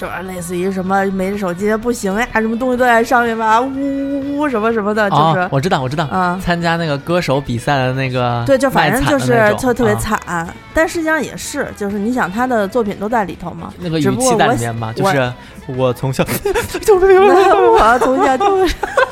[0.00, 6.40] 就是类似于什么没手机不行呀，什么东西都在上面吧，呜呜呜什么什么的，就是、哦，我知道，我知道，啊。
[6.42, 15.30] 参加那个歌手比赛的那个，对，就反正就是特特别惨惨，但实际上也是，就是你想他的作品都在里头嘛，那个语气在里面嘛，就是
[15.66, 16.24] 我从小
[16.64, 18.66] 我从小就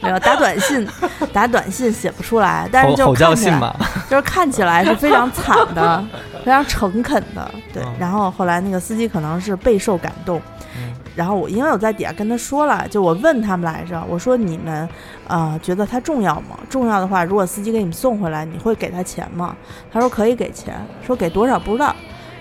[0.00, 0.86] 没有打短信，
[1.32, 3.76] 打短信写不出来，但是就吼吼叫看起来信嘛，
[4.10, 6.04] 就是看起来是非常惨的，
[6.44, 7.94] 非常诚恳的，对嗯。
[7.98, 10.40] 然后后来那个司机可能是备受感动，
[10.76, 14.86] 嗯然后我因为我在底下跟他说了，就我问他们来着，我说你们
[15.26, 16.58] 呃觉得他重要吗？
[16.68, 19.56] 重要的话，如果司机给你们送回来，你会给他钱吗？
[19.90, 20.74] 他说可以给钱，
[21.06, 21.96] 说给多少不知道。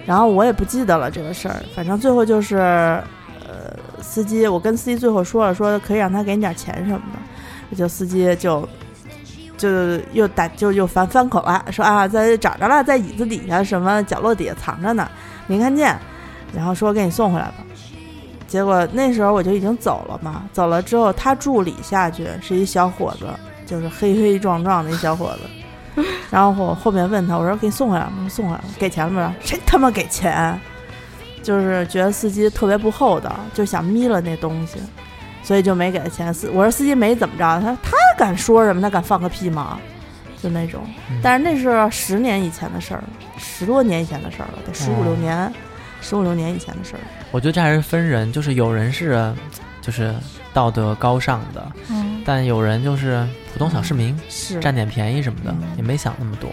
[0.06, 7.20] 然后我也不记得了这个事儿，反正最后就是呃司机，我跟司机最后说了，说可以让他给你点钱什么的，
[7.76, 8.68] 就司机就。
[9.58, 9.70] 就
[10.12, 15.10] 又打就又翻翻口了，说啊，在找着了，在椅子底下什么角落底下藏着呢，
[15.48, 15.98] 没看见，
[16.54, 17.54] 然后说给你送回来吧。
[18.48, 23.28] 结果那时候我就已经走了嘛，走了之后他助理下去是一小伙子，
[23.66, 26.04] 就是黑黑壮壮的一小伙子。
[26.30, 28.12] 然后我后面问他，我说给你送回来吗？
[28.18, 29.34] 他说送回来了，给钱了吗？
[29.40, 30.60] 谁他妈给钱？
[31.42, 34.80] 就是觉得司机特别不厚道，就想眯了那东西，
[35.46, 36.34] 所以就没给他钱。
[36.34, 38.82] 司我说司机没怎么着，他他敢说什么？
[38.82, 39.80] 他敢放个屁吗？
[40.44, 41.18] 就那种嗯。
[41.24, 43.04] 但是那是十年以前的事儿，
[43.38, 45.54] 十多年以前的事儿了，得十五六哦年，
[46.02, 47.00] 十五六年以前的事儿。
[47.32, 49.34] 我觉得这还是分人，就是有人是
[49.82, 50.14] 就是
[50.54, 56.50] 道德高尚的，嗯，但有人就是普通小市民，是占点便宜什么的，嗯也没想那么多。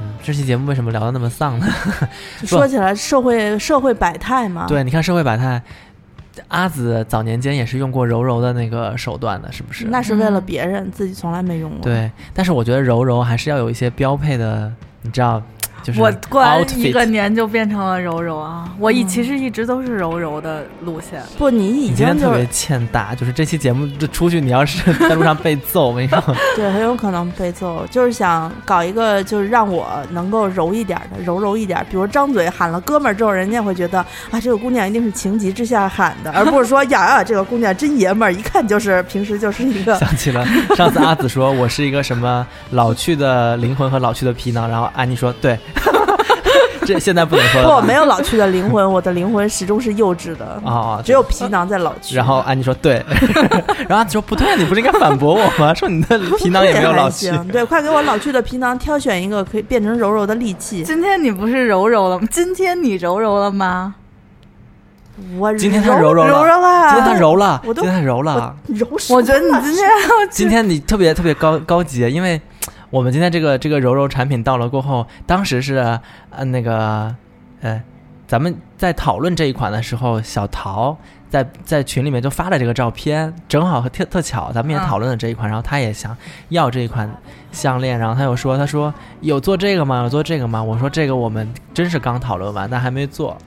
[0.00, 1.66] 嗯，这期节目为什么聊得那么丧呢？
[2.40, 4.66] 就说起来，社会社会百态嘛。
[4.66, 5.62] 对，你看社会百态，
[6.48, 9.86] 阿紫早年间也是用过柔柔的那个手段的，是不是？
[9.86, 14.72] 那是为了嗯别人，自己从来没用过。，对，但是我觉得柔柔还是要有一些标配的，
[15.02, 15.42] 你知道，
[15.82, 18.68] 就是我过完一个年就变成了柔柔啊！
[18.78, 21.22] 我一嗯其实一直都是柔柔的路线。
[21.38, 26.22] 不，你已你今天特别欠打，就是这期节目这出去，你要是 在路上被揍，我跟你说，
[26.54, 31.84] 对，很有可能被揍，就是想搞一个，就是让我能够柔一点的，柔柔一点。
[31.90, 33.98] 比如张嘴喊了“哥们儿”之后，人家会觉得
[34.30, 45.58] 啊，这个姑娘一定是情急之下喊的，而不是说呀呀， 这个姑娘真爷们儿，一看就是平时就是一个 想起了上次阿紫说我是一个什么老去的灵魂和老去的皮囊，然后安妮说对，
[46.84, 52.16] 这现在不能说了不，我没有老去的灵魂，我的灵魂始终是幼稚的，啊哦，只有皮囊在老去。
[52.16, 53.04] 然后安妮说对，
[53.86, 55.72] 然后阿紫说不对，你不是应该反驳我吗？
[55.74, 57.30] 说你的皮囊也没有老去。
[57.52, 60.82] 对，快给我老去的皮囊挑选一个可以变成柔柔的利器。
[60.82, 62.26] 今天你不是柔柔了吗？
[62.30, 63.94] 今天你柔柔了吗？
[65.38, 68.56] 我今天他柔柔柔了柔了，今天他柔了，我都今天他柔了。
[68.68, 69.90] 柔我觉得你今天
[70.30, 72.40] 今天你特别特别高高级，因为
[72.90, 75.76] 我们今天这个这个柔柔产品到了过后，当时是
[76.30, 77.14] 呃那个
[77.60, 77.80] 呃，
[78.26, 80.96] 咱们在讨论这一款的时候，小桃
[81.28, 86.16] 在在群里面就发了这个照片，正好特特巧，咱们也嗯讨论了这一款，然后他也想
[86.48, 87.08] 要这一款
[87.52, 90.02] 项链，然后他又说，他说有做这个吗？
[90.02, 90.60] 有做这个吗？
[90.60, 93.38] 我说这个我们真是刚讨论完，但还没做。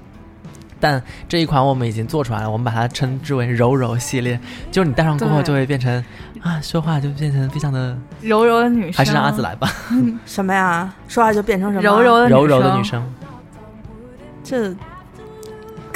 [0.80, 4.38] 但这一款我们已经做出来了，我们把它称之为柔柔系列，
[4.70, 6.04] 就是你戴上过后就会变成
[6.44, 9.72] 啊，说话就变成非常的，柔柔的女生，还是让阿紫来吧，
[10.26, 10.94] 什么呀？
[11.08, 11.82] 说话就变成什么？
[11.82, 13.02] 柔柔的柔柔的女生。
[14.44, 14.70] 这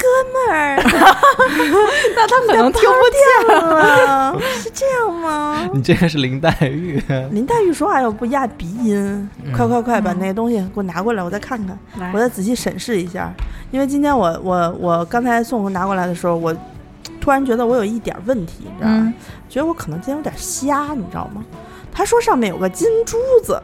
[0.00, 0.06] 哥
[0.48, 0.76] 们儿，
[2.16, 3.56] 那他可能听不见。
[3.58, 5.68] 了，是这样吗？
[5.74, 13.30] 你这个是林黛玉，林黛玉说话又不压鼻音，嗯快快快，把那个东西给我拿过来，我再看看，来我再仔细审视一下。
[13.70, 16.56] 因为今天我我我刚才送拿过来的时候，我
[17.20, 18.96] 突然觉得我有一点问题，你知道吗？
[19.04, 19.14] 嗯，
[19.48, 21.44] 觉得我可能今天有点瞎，你知道吗？
[21.92, 23.60] 他说上面有个金珠子，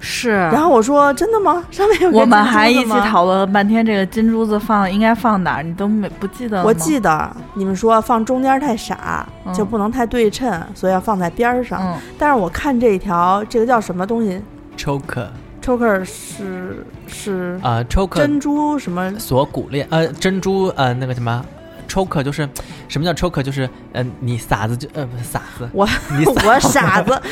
[0.00, 0.30] 是。
[0.30, 1.64] 然后我说真的吗？
[1.70, 6.64] 上面有个我们金珠子还一起讨论了半天，这个金珠子放应该放哪儿，你都没不记得了？
[6.64, 11.80] 我记得你们说放中间太傻，嗯就不能太对称，所以要放在边儿上。
[11.80, 14.42] 嗯，但是我看这一条，这个叫什么东西
[14.76, 19.12] choker？choker 是是啊、choker 珍珠什么？
[19.20, 21.44] 锁骨链，呃，珍珠，呃，那个什么。
[21.92, 22.48] Choker 就是
[22.88, 23.42] 什么叫 choker？
[23.42, 27.22] 就是呃，你傻子就呃不是傻子，我你嗓我傻子，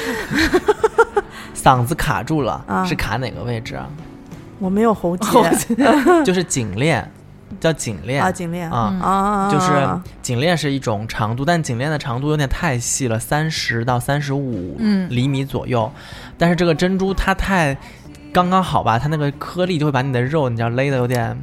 [1.55, 3.89] 嗓子卡住了，啊是卡哪个位置啊？
[4.59, 5.75] 我没有喉喉结
[6.25, 7.11] 就是颈链，
[7.59, 9.89] 叫颈链啊，颈链啊嗯啊，就是
[10.21, 15.91] 颈链是一种长度，但颈链的长度有点太细了，三十到三十五嗯厘米左右。
[16.37, 17.77] 但是这个珍珠它太
[18.33, 21.35] 刚刚好吧，它那个颗粒就会把你的肉，你知道勒的有点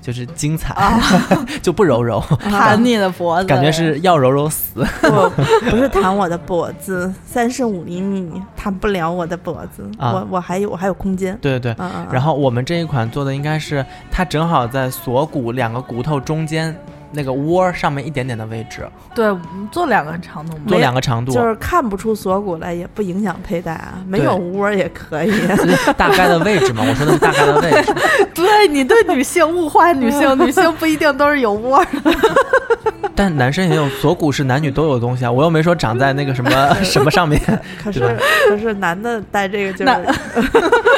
[0.00, 0.74] 就是精彩，
[1.62, 4.84] 就不揉揉， 弹你的脖子，感觉是要揉揉死。
[5.02, 5.30] 不
[5.70, 11.36] 不是弹我的脖子，三十五厘米弹不了我的脖子，啊我我还有我还有空间。
[11.40, 11.76] 对对对。
[11.78, 16.74] 嗯嗯，然后我们这一款做的应该是它正好在锁骨两个骨头中间
[17.12, 19.26] 那个窝上面一点点的位置，对，
[19.72, 20.62] 做两个长度嘛。
[20.68, 25.32] 做两个长度，就是看不出锁骨来，也不影响佩戴啊，没有窝也可以。
[25.96, 26.84] 大概的位置嘛。
[26.86, 27.94] 我说的是大概的位置。
[28.34, 32.14] 对你对女性物化女性，女性不一定都是有窝儿的。
[33.14, 35.30] 但男生也有锁骨，是男女都有的东西啊。
[35.30, 37.38] 我又没说长在那个什么什么上面。
[37.82, 38.16] 可是对
[38.48, 39.92] 可是男的戴这个就是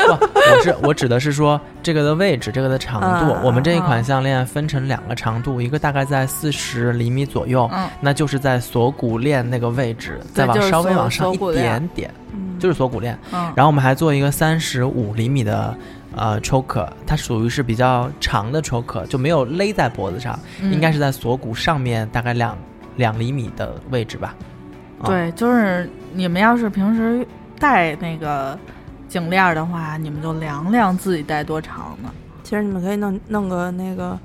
[0.07, 3.33] 不，我是我指的是说这个的位置，这个的长度。
[3.33, 13.19] 嗯我们这一款项链分成两个长度，一个大概在四十厘米左右，嗯，那就是在锁骨链那个位置，再往稍微往上一点点，嗯就是锁骨链。
[13.33, 15.77] 嗯，然后我们还做一个三十五厘米的
[16.15, 22.57] 呃 choker，它属于是比较长的 choker，就没有勒在脖子上，应该是是在锁骨上面大概两
[22.97, 24.35] 两厘米的位置吧。
[25.01, 27.27] 啊对，就是你们要是平时
[27.59, 28.59] 戴那个
[29.09, 32.11] 颈链儿的话，你们就量量自己戴多长呢？
[32.45, 34.19] 其实你们可以弄弄个那个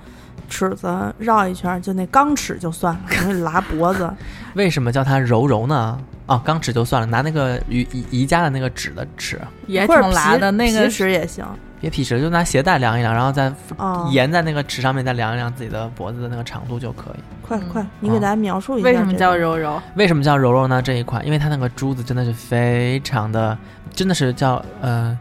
[0.50, 4.12] 尺子绕一圈儿，就那钢尺就算了， 容易拉脖子。
[4.56, 6.00] 为什么叫它柔柔呢？
[6.26, 11.46] 哦，钢尺就算了，拿那个瑜宜宜家的那个纸的尺，也挺拉的，那个皮尺也行
[11.80, 14.08] 别皮尺，就拿鞋带量一量，然后再啊。
[14.12, 17.20] 沿在那个尺上面再量一量自己的脖子的那个长度就可以。
[17.20, 19.82] 嗯快快，你给大家描述一下为什么叫柔柔？
[19.96, 20.82] 为什么叫柔柔呢？
[20.82, 23.58] 这一款，因为它那个珠子真的是非常的，
[23.94, 25.18] 真的是叫呃，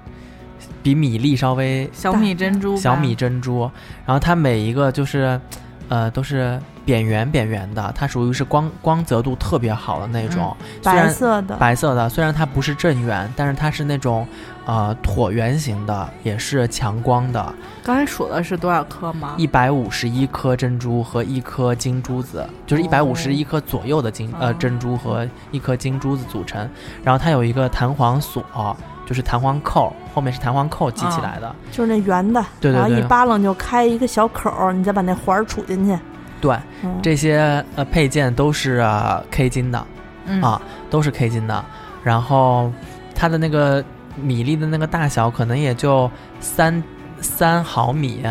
[0.87, 3.68] 比米粒稍微小米珍珠，小米珍珠，
[4.05, 5.40] 然后它每一个就是，
[5.88, 14.25] 呃，都是扁圆扁圆的，它属于是光光泽度特别好的那种，虽白然色的，白色的，虽然它不是正圆，但是它是那种
[14.64, 19.35] 呃椭圆形的，也是强光的，刚才数的是多少颗吗？
[19.37, 24.55] 一百五十一颗珍珠和一颗金珠子，就是一百五十一颗左右的金、呃哦。
[24.57, 26.70] 珍珠和一颗金珠子组成，
[27.03, 28.77] 然后它有一个弹簧锁。
[29.07, 31.55] 就是弹簧扣，后面是弹簧扣系起来的。
[31.71, 35.99] 就是那圆的，对对对然后一扒楞就开一个小口儿，你再把那环儿杵进去。
[36.40, 39.87] 对，嗯，这些呃配件都是、呃 K 金的，
[40.27, 41.64] 嗯啊，都是 K 金的。
[42.05, 42.71] 然后
[43.14, 43.83] 它的那个
[44.16, 46.83] 米粒的那个大小可能也就三
[47.21, 48.23] 三毫米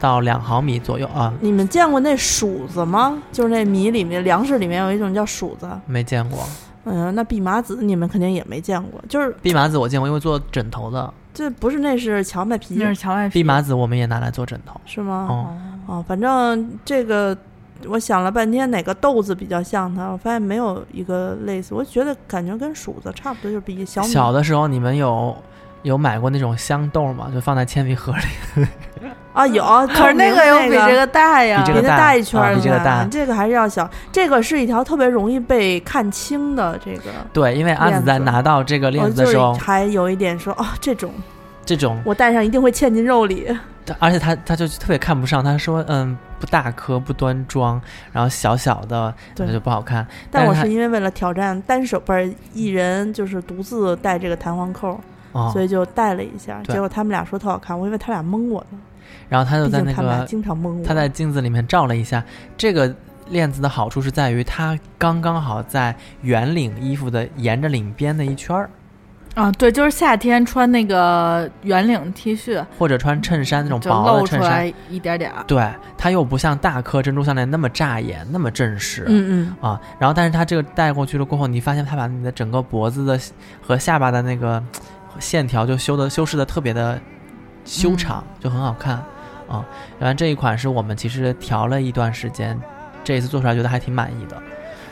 [0.00, 3.16] 到两毫米左右啊，你们见过那黍子吗？
[3.30, 5.68] 就是那米里面粮食里面有一种叫黍子。
[5.86, 6.44] 没见过。
[6.84, 11.12] 嗯，那蓖麻子你们肯定也没见过，就是蓖麻子我见过，因为做枕头的。
[11.34, 14.78] 这不是那是荞麦皮那是荞麦皮蓖麻子我们也拿来做枕头。
[14.84, 15.26] 是吗？
[15.30, 17.36] 哦，哦，反正这个
[17.86, 20.10] 我想了半天，哪个豆子比较像它？
[20.10, 25.34] 我发现没有一个类似，我觉得感觉跟黍子差不多，就是比小米小的时候你们有
[25.82, 27.30] 有买过那种香豆吗？
[27.32, 28.66] 就放在铅笔盒里。
[29.32, 33.88] 啊有，可是那个有比这个大呀，比它比这个大大一圈儿，啊比这个大这个还是要小。
[34.10, 41.10] 这个是一条特别容易被看清的这个，对，因为阿紫在拿到这个链子的时候，还有一点说哦，这种
[41.64, 43.46] 这种，我戴上一定会嵌进肉里。
[43.98, 50.06] 而且他他就特别看不上，他说嗯不大颗不端庄，然后小小的对那就不好看。
[50.30, 55.00] 但我是因为为了挑战单手不是一人就是独自戴这个弹簧扣，
[55.32, 56.60] 哦所，以就戴了一下。
[56.68, 58.78] 结果他们俩说特好看，我以为他俩蒙我呢，
[59.28, 60.84] 然后他就在那个经常蒙我。
[60.84, 62.22] 他在镜子里面照了一下，
[62.56, 62.94] 这个
[63.28, 68.68] 链子的好处是在于它刚刚好在圆领衣服的沿着领边的一圈儿，
[69.34, 74.50] 啊，对，就是夏天穿那个圆领 T 恤，或者穿衬衫那种薄的露出衬衫。
[74.50, 75.42] 来一点点儿。
[75.46, 79.04] 对，它又不像大颗珍珠项链那么扎眼，那么正式。
[79.08, 83.18] 嗯嗯，啊，然后但是它这个戴过去了过后，你发现它把你的整个脖子的
[83.62, 84.62] 和下巴的那个
[85.18, 87.00] 线条就修的修饰的特别的
[87.64, 88.96] 修长，就很好看
[89.48, 89.64] 啊。
[89.98, 92.60] 然后这一款是我们其实调了一段时间，
[93.04, 94.36] 这一次做出来觉得还挺满意的。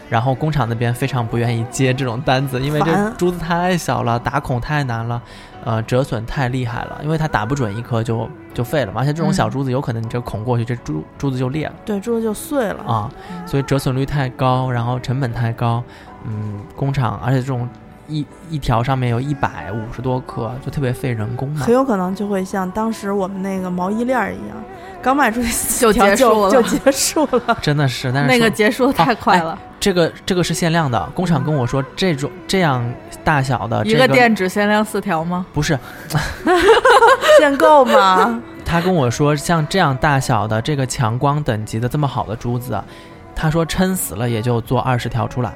[0.08, 5.22] 然后工厂那边非常不愿意接这种单子，因为这珠子太小了，打孔太难了，
[5.64, 9.02] 呃，折损太厉害了，因为它打不准一颗就就废了嘛。
[9.02, 11.74] 而且这种小嗯珠子有可能你这孔过去，这珠珠子就裂了。
[11.84, 12.82] 对，珠子就碎了。
[12.82, 13.08] 啊，
[13.46, 15.80] 所以折损率太高，然后成本太高，
[16.24, 17.68] 嗯，工厂而且这种
[18.10, 21.72] 一一条上面有一百五十多颗，就特别费人工嘛很。
[21.72, 24.56] 有可能就会像当时我们那个毛衣链儿一样，
[25.00, 27.58] 刚卖出去 就四条结束了就结束了。
[27.62, 32.84] 真的是，但是那个结束的太快了，这个这个是限量的，工厂跟我说这种这样
[33.22, 35.46] 大小的这一个店只限量四条吗？
[35.52, 35.78] 不是，
[37.38, 38.42] 限购吗？
[38.64, 42.80] 他跟我说像这样大小的这个强光等级的这么好的珠子，
[43.34, 45.52] 他说撑死了也就做二十条出来，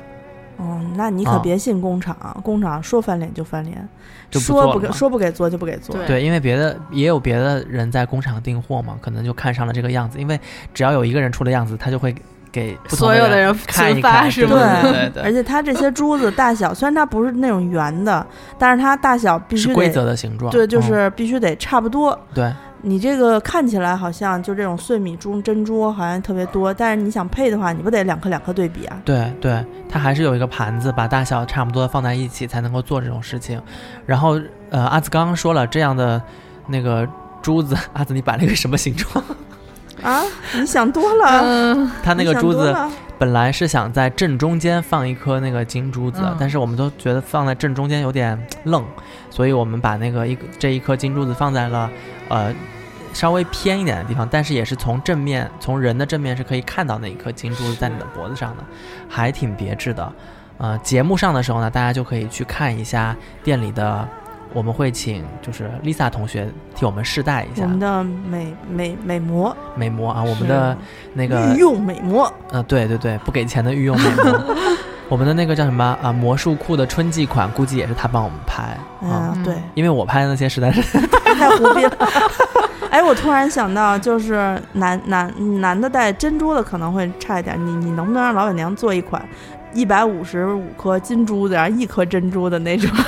[0.58, 3.88] 嗯，那你可啊别信工厂，工厂说翻脸就翻脸，
[4.30, 5.96] 就不说不给说不给做就不给做。
[5.96, 10.38] 对对，因为别的也有别的人在工厂订货嘛，可能就看上了这个样子，因为
[10.72, 12.14] 只要有一个人出了样子，他就会
[12.52, 18.24] 给所有的人人看一群发看，是对吗对对对而且它这些珠子大小，虽然它不是那种圆的，
[18.56, 22.16] 但是它大小必须得是规则的形状，对，就嗯是必须得差不多。
[22.32, 22.52] 对
[22.86, 29.00] 你这个看起来好像就这种碎米珠珍珠好像特别多，但是你想配的话，你不得两颗两颗对比啊？
[29.06, 33.58] 对对，它还是有一个盘子，把大小差不多放在一起才能够做这种事情。
[34.04, 36.20] 然后呃，阿紫刚刚说了这样的
[36.66, 37.08] 那个
[37.40, 39.24] 珠子，阿紫你摆了一个什么形状？
[40.02, 40.22] 啊，
[40.54, 41.40] 你想多了。
[41.42, 42.74] 嗯，它那个珠子
[43.18, 48.84] 本来是想在正中间放一颗那个金珠子，嗯但是我们都觉得放在正中间有点愣，
[49.30, 51.88] 所以我们把那个一这一颗金珠子放在了
[52.28, 52.52] 呃
[53.12, 58.64] 稍微偏一点的地方，但是也是从正面从人的正面是可以看到那一颗金珠子在你的脖子上的，
[59.08, 60.12] 还挺别致的。
[60.58, 64.06] 呃，节目上的时候呢，大家就可以去看一下店里的，
[64.54, 70.74] 我们会请就是 Lisa 同学替我们试戴一下我们的美美美模，美模啊，我们的
[71.12, 74.40] 那个御用美模，呃，对对对，不给钱的御用美模。
[75.10, 76.10] 我们的那个叫什么啊？
[76.10, 78.62] 魔术库的春季款，估计也是他帮我们拍
[79.06, 80.98] 啊、嗯，对，因为我拍的那些实在是
[81.36, 81.92] 太胡逼了。
[82.90, 89.20] 哎，我突然想到，就是男男男的戴珍珠的可能会差一点，你你能不能让老板娘做一款
[89.74, 92.90] 一百五十五颗金珠子，然后一颗珍珠的那种？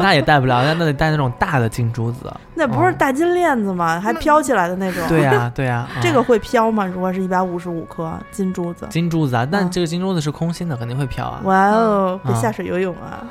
[0.00, 2.32] 那也戴不了，那那得戴那种大的金珠子。
[2.54, 3.98] 那不是大金链子吗？
[4.00, 5.02] 还飘起来的那种。
[5.08, 6.86] 对呀、对呀、 嗯这个会飘吗？
[6.86, 13.26] 如果是一百五十五颗金珠子，金珠子啊，但嗯这个金珠子是空心的，肯定会飘啊哇哦，会嗯下水游泳啊！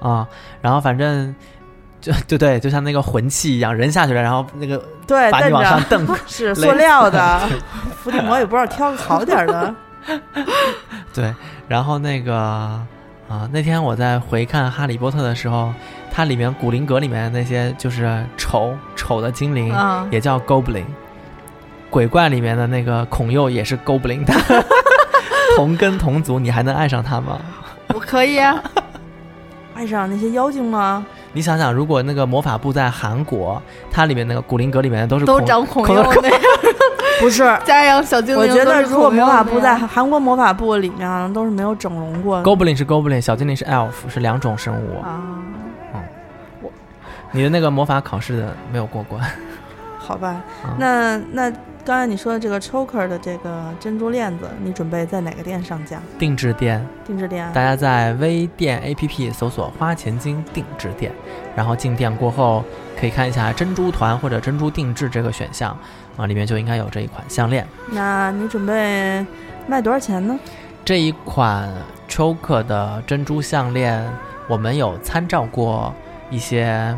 [0.00, 0.26] 啊、
[0.62, 1.34] 然后反正
[2.00, 6.06] 就就对，就像那个魂器一样，人下去了，然后那个对，把你往上蹬。
[6.26, 7.40] 是塑料的，
[8.02, 9.74] 伏地魔也不知道挑个好点儿的。
[11.14, 11.34] 对，
[11.68, 15.72] 然后那个啊、那天我在回看《哈利波特》的时候，
[16.10, 20.84] 它里面古灵阁里面那些就是丑丑的精灵，啊，也叫 Goblin。
[21.90, 24.34] 鬼怪里面的那个孔佑也是 Goblin 的，
[25.56, 27.40] 同根同族，你还能爱上他吗？
[27.94, 28.62] 我可以啊，
[29.74, 31.06] 爱上那些妖精吗？
[31.32, 36.40] 你想想，如果那个魔法部在韩国，它里面那个古灵阁里面的都是都长孔孔佑那样，
[37.20, 45.00] 不是，家养小精灵我觉得如果魔法部在韩国魔法部里面都是没有整容过的 Goblin 是 Goblin，小精灵是 Elf，是两种生物。
[45.00, 45.20] 啊。
[45.94, 46.02] 嗯，
[46.60, 46.70] 我
[47.30, 49.22] 你的那个魔法考试的没有过关。
[50.04, 51.50] 好吧，啊那那
[51.84, 56.00] 刚才你说的这个 choker 的这个珍珠链子，你准备在哪个店上架？
[56.18, 57.52] 定制店，定制店啊？
[57.54, 61.12] 大家在微店 APP 搜索“花钱精定制店”，
[61.56, 62.64] 然后进店过后
[62.98, 65.76] 可以看一下珍珠团或者珍珠定制这个选项
[66.16, 67.66] 啊，里面就应该有这一款项链。
[67.90, 69.24] 那你准备
[69.66, 70.38] 卖多少钱呢？
[70.84, 71.70] 这一款
[72.08, 74.06] choker 的珍珠项链，
[74.48, 75.92] 我们有参照过
[76.30, 76.96] 一些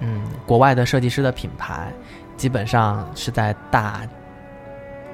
[0.00, 1.92] 嗯国外的设计师的品牌，
[2.36, 4.00] 基本上是在大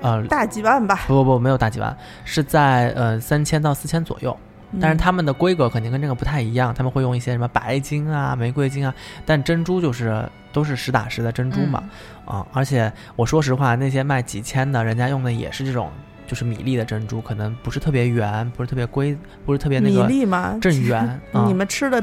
[0.01, 1.01] 呃大几万吧。
[1.07, 4.37] 不不不没有大几万，是在呃三千到四千左右。
[4.81, 8.95] 但是嗯他们的规格肯定跟这个不太一样，他们会用一些什么白金啊、玫瑰金啊，
[9.27, 11.85] 但珍珠就是都是实打实的珍珠嘛，
[12.25, 12.47] 啊！
[12.55, 15.91] 而且我说实话，那些卖几千的，人家用的也是这种
[16.33, 19.15] 就是米粒的珍珠，可能不是特别圆，不是特别规，
[19.45, 20.99] 不是特别那个米个粒嘛，正圆
[21.31, 21.53] 啊 你。
[21.53, 22.03] 们吃的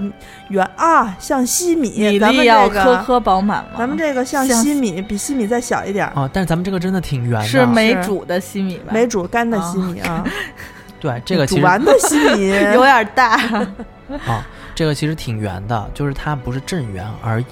[0.49, 8.91] 圆啊，像西米，米咱们粒要这个颗颗饱满嘛，咱们这个像像西米，比西米再小一点啊，哦，但是咱们这个真的挺圆的，是没煮的西米吧？
[8.93, 10.23] 没煮干的啊西米啊，
[11.01, 13.33] 对这个煮完的西米 有点大，
[14.27, 17.45] 啊，这个其实挺圆的，就是它不是正圆而已。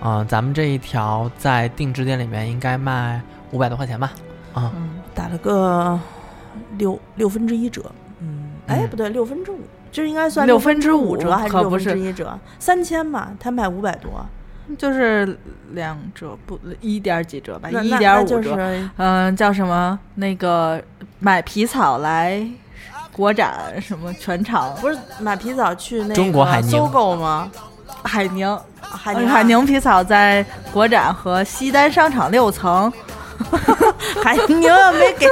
[0.00, 4.10] 啊、咱们这一条在定制店里面应该卖五百多块钱吧？
[4.52, 5.98] 啊，嗯，打了个
[6.76, 7.82] 六六分之一折，
[8.20, 12.38] 嗯，哎，嗯不对，六分之五，这应该算六分分之五折还是六分之一折？
[12.58, 14.24] 三千嘛，他卖五百多，
[14.76, 15.38] 就是
[15.72, 18.42] 两折不一点几折吧，一点五折。
[18.42, 19.98] 是嗯，叫什么？
[20.16, 20.82] 那个
[21.18, 22.46] 买皮草来
[23.12, 27.50] 国展什么全场不是买皮草去那个中国海宁搜购吗？
[28.04, 32.92] 海宁海宁啊海宁皮草在国展和西单商场六层，
[34.22, 35.26] 海宁啊没给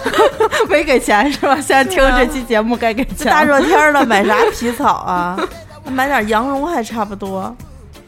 [0.68, 1.54] 没给钱是吧？
[1.60, 3.32] 现在听这期节目该给钱了。
[3.32, 5.38] 大热天儿的买啥皮草啊？
[5.90, 7.54] 买点羊绒还差不多。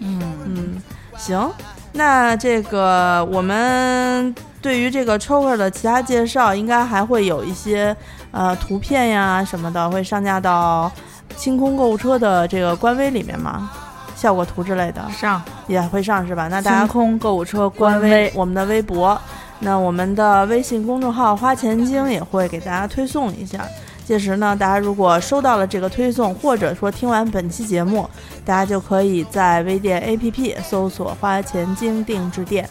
[0.01, 0.83] 嗯，嗯，
[1.17, 1.51] 行，
[1.93, 7.97] 那这个我们对于这个 choker 的其他介绍，应该还会有一些
[8.31, 10.91] 呃图片呀什么的，会上架到
[11.37, 13.71] 清空购物车的这个官微里面吗？
[14.15, 16.49] 效果图之类的上也会上是吧？
[16.49, 19.19] 那大家空购物车官官微，我们的微博，
[19.61, 23.65] 那我们的微信公众号“花钱精”也会给大家推送一下。
[24.05, 28.11] 届时呢，大家如果收到了这个推送，或者说听完本期节目，
[28.45, 32.69] 大家就可以在微店 APP 搜索“花钱精定制店”，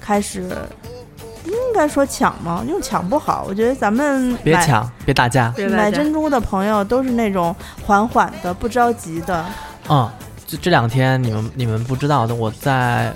[0.00, 0.50] 开始
[1.44, 2.64] 应该说抢吗？
[2.68, 5.52] 用抢不好，我觉得咱们别抢，别打架。
[5.54, 7.54] 别大家买珍珠的朋友都是那种
[7.86, 9.44] 缓缓的、不着急的。
[9.88, 10.10] 嗯，
[10.46, 13.12] 这这两天你们你们不知道的，我在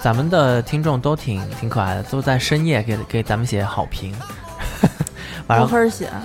[0.00, 4.14] 咱们的听众都挺挺可爱的，都在深夜给给咱们写好评。
[5.48, 5.68] 晚上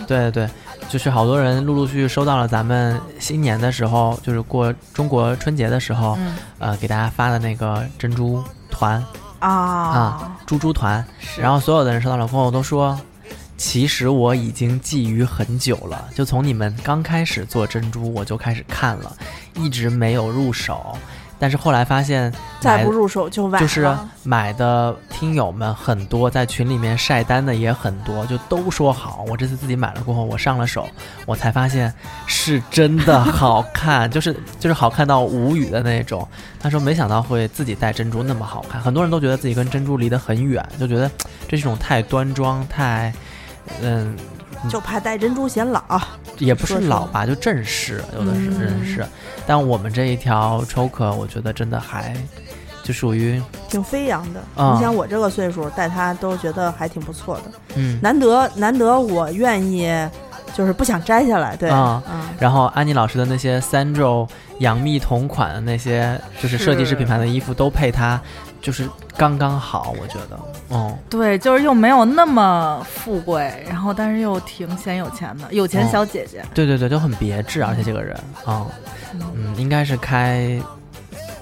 [0.07, 0.49] 对对对，
[0.89, 9.03] 就是好多人陆陆续续收到了咱们新年的时候，就是过中国春节的时候，嗯呃，给大家发的那个珍珠团、
[9.39, 11.05] 啊，猪猪团，
[11.37, 12.99] 然后所有的人收到了过后都说，
[13.61, 19.15] 其实我已经觊觎很久了，就从你们刚开始做珍珠我就开始看了，
[19.53, 20.97] 一直没有入手，
[21.37, 23.59] 但是后来发现再不入手就晚了。
[23.59, 23.87] 就是
[24.23, 29.23] 买的听友们很多，在群里面晒单的也很多，就都说好。
[29.27, 30.89] 我这次自己买了过后，我上了手，
[31.27, 31.93] 我才发现
[32.25, 36.27] 是真的好看，就是就是好看到无语的那种。
[36.59, 41.07] 他说没想到会自己戴珍珠那么好看，很多人都觉得自己跟珍珠离得很远，就觉得
[41.47, 43.13] 这是一种太端庄、太
[43.81, 44.15] 嗯，
[44.69, 45.81] 就怕戴珍珠显老。
[46.37, 49.05] 也不是老吧，就正式，有的是嗯正式。
[49.45, 52.15] 但我们这一条 choker，我觉得真的还
[52.83, 54.39] 就属于挺飞扬的。
[54.55, 57.43] 啊你像我这个岁数戴它都觉得还挺不错的，
[57.75, 57.99] 嗯。
[58.01, 59.87] 难得难得我愿意，
[60.55, 61.55] 就是不想摘下来。
[61.55, 64.27] 对，啊嗯，然后安妮老师的那些 Sandro
[64.59, 68.19] 杨幂同款的那些，就是设计师品牌的衣服都配它，
[68.59, 70.39] 就是刚刚好，我觉得，
[70.73, 76.43] 嗯，对，就是又没有那么富贵，然后但是又挺显有钱的，有钱小姐姐。
[76.53, 78.15] 对对对，就很别致，而且这个人，
[78.45, 78.65] 啊、
[79.35, 80.57] 嗯，应该是开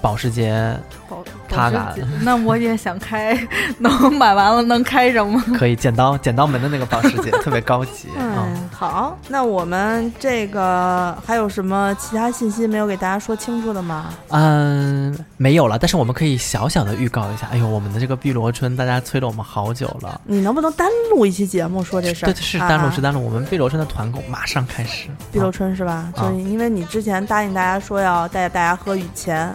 [0.00, 0.76] 保时捷，
[1.08, 1.19] 保
[1.56, 3.36] 他嘎保时捷那我也想开，
[3.78, 5.42] 能买完了能开上吗？
[5.58, 8.30] 可以剪刀剪刀门的那个保时捷，特别高级， 嗯。
[8.36, 14.06] 嗯，好，那我们这个还有什么其他信息没有给大家说清楚的吗？
[14.28, 17.48] 嗯，没有了，但是我们可以小小的预告一下。
[17.50, 20.20] 哎呦，我们的这个碧螺春，大家催了我们好久了。
[20.24, 22.32] 你能不能单录一期节目说这事儿？
[22.32, 25.08] 对，是单录啊是单录，我们碧螺春的团购马上开始。
[25.32, 25.92] 碧螺啊春是吧？
[25.92, 29.54] 啊就是因为你之前答应大家说要带大家喝雨前，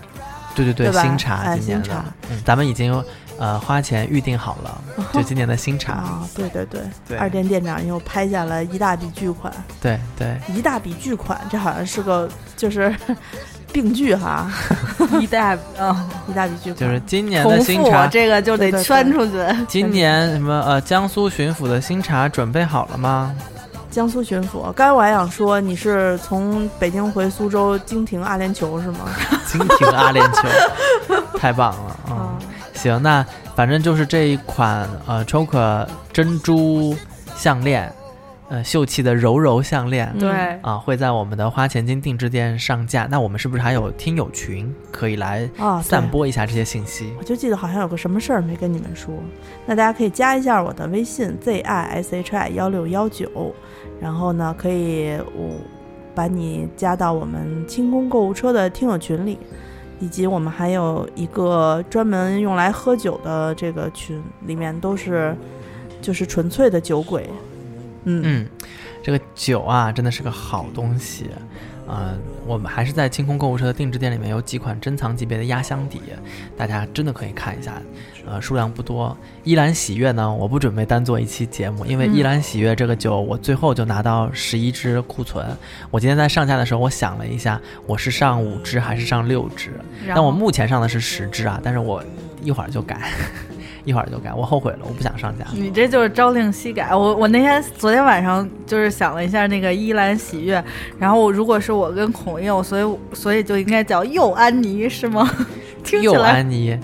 [0.55, 1.83] 对对对，对新茶哎今年的。
[1.85, 3.03] 新茶，嗯，咱们已经
[3.37, 4.81] 呃花钱预定好了，
[5.13, 5.93] 就今年的新茶。
[5.93, 7.17] 啊，对对对，对。
[7.17, 12.95] 二店店长又拍下了一大笔巨款，对对，一大笔巨款，这好像是个就是
[13.73, 14.49] 病句哈，
[15.19, 18.83] 一大啊，一大笔巨款，就是今年的新茶，这个就得对对对。
[18.83, 19.65] 圈出去。
[19.67, 23.35] 今年什么呃江苏巡抚的新茶准备好了吗？
[23.95, 24.73] 江苏巡抚。
[24.73, 29.07] 刚才我还想说，你是从北京回苏州经停阿联酋是吗？
[29.47, 30.45] 经停阿联酋，
[31.39, 32.11] 太棒了啊！
[32.11, 32.37] 啊，
[32.73, 33.25] 行，那
[33.55, 36.93] 反正就是这一款呃 choker 珍珠
[37.37, 37.89] 项链，
[38.49, 40.11] 呃秀气的柔柔项链。
[40.15, 43.07] 嗯对，啊，会在我们的花钱金定制店上架。
[43.09, 46.05] 那我们是不是还有听友群可以来啊，散。
[46.05, 47.13] 播一下这些信息？
[47.17, 49.13] 我就记得好像有个什么事儿没跟你们说，
[49.65, 53.53] 那大家可以加一下我的微信 z i s h i 幺六幺九，
[53.99, 55.55] 然后呢可以我
[56.13, 59.37] 把你加到我们清空购物车的听友群里，
[59.99, 65.35] 以及我们还有一个专门用来喝酒的这个群，里面都是
[66.01, 67.29] 就是纯粹的酒鬼，
[68.03, 68.47] 嗯嗯，
[69.01, 71.25] 这个酒啊，真的是个好东西。
[71.88, 76.01] 呃，我们还是在清空购物车的定制店里面有几款珍藏级别的压箱底，
[76.57, 77.81] 大家真的可以看一下。
[78.27, 79.15] 呃，数量不多。
[79.43, 85.45] 依兰喜悦呢，我不准备单做一期节目，因为嗯依兰喜悦这个酒，我最后就拿到十一支库存。
[85.91, 89.79] 我今天在上架的时候，我想了一下，我是上五支还是上六支？
[90.07, 92.03] 但我目前上的是十支啊，但是我
[92.41, 93.11] 一会儿就改，
[93.86, 95.45] 一会儿就改，我后悔了，我不想上架。
[95.53, 96.93] 你这就是朝令夕改。
[96.93, 100.61] 我我那天昨天晚上就是想了一下那个依兰喜悦，
[100.99, 105.29] 然后如果是我跟孔佑，所以所以就应该叫佑安妮是吗？
[105.86, 106.77] 听起又来安妮，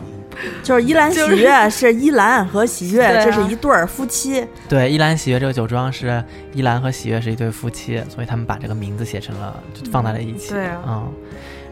[0.61, 4.45] 就是依兰喜悦是依兰和喜悦，这是一对儿夫妻。
[4.69, 6.23] 对，依兰喜悦这个酒庄是
[6.53, 10.51] 依兰和喜悦是一对夫妻，所以他们把这个名字写成了，就放在了一起。
[10.53, 11.11] 对啊嗯，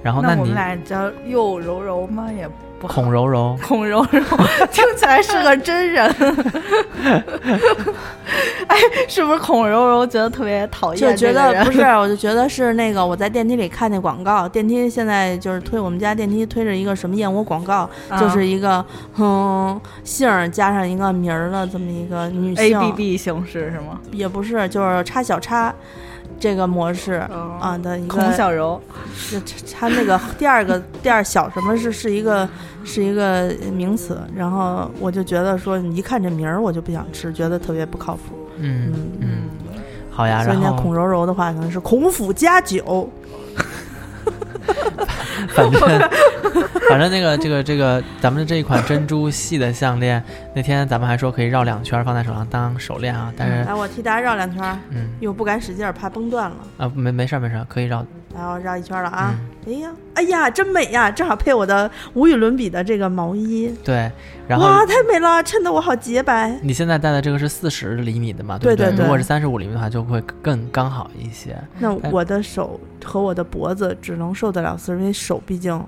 [0.01, 2.31] 然后那我你们俩叫佑柔柔吗？
[2.35, 2.49] 也
[2.79, 4.21] 不好孔柔柔，孔柔柔，
[4.71, 6.07] 听起来是个真人。
[8.67, 8.77] 哎，
[9.07, 11.33] 是不是孔柔柔觉得特别讨厌就觉？
[11.33, 18.85] 得不是，我就觉得是那个我在电梯里看那广告，电梯现在就是推我们家电梯推着一个什么燕窝广告，啊就是一个
[19.17, 23.99] 嗯姓加上一个名儿的这么一个女 A 性 B B 形式是吗？
[24.11, 25.73] 也不是，就是插小叉
[26.39, 27.25] 这个模式。
[27.29, 28.79] 哦啊的一个孔小柔，
[29.29, 29.37] 就
[29.77, 32.47] 它那个 第二个第二小什么是是一个
[32.85, 38.21] 是一个名词，然后我就觉得说你一看这名儿我就不想吃，觉得特别不靠谱。
[38.57, 39.27] 嗯嗯嗯，
[40.09, 40.43] 好呀。
[40.45, 43.09] 所以那然后孔柔柔的话可能是孔府家酒，
[45.49, 45.81] 反正
[46.89, 56.57] 反正那个这个这个咱们的这一款珍珠系的项链，那天咱们还说可以绕两圈放在手上当手链啊，但是来，我替大家绕两圈儿，嗯又不敢使劲儿，怕崩断了。
[56.77, 58.05] 啊没没事儿没事儿，可以绕。
[58.33, 59.33] 然后绕一圈了啊！
[59.33, 61.11] 嗯哎呀，哎呀，真美呀！
[61.11, 64.11] 正好配我的无与伦比的这个毛衣，对，
[64.47, 66.57] 然后哇，太美了，衬得我好洁白。
[66.63, 68.75] 你现在戴的这个是四十厘米的嘛，不对？
[68.75, 71.55] 对对对如果是三十五厘米的话，就会更刚好一些。
[71.77, 75.79] 那我的手和我的脖子只能受得了四十，因为手毕竟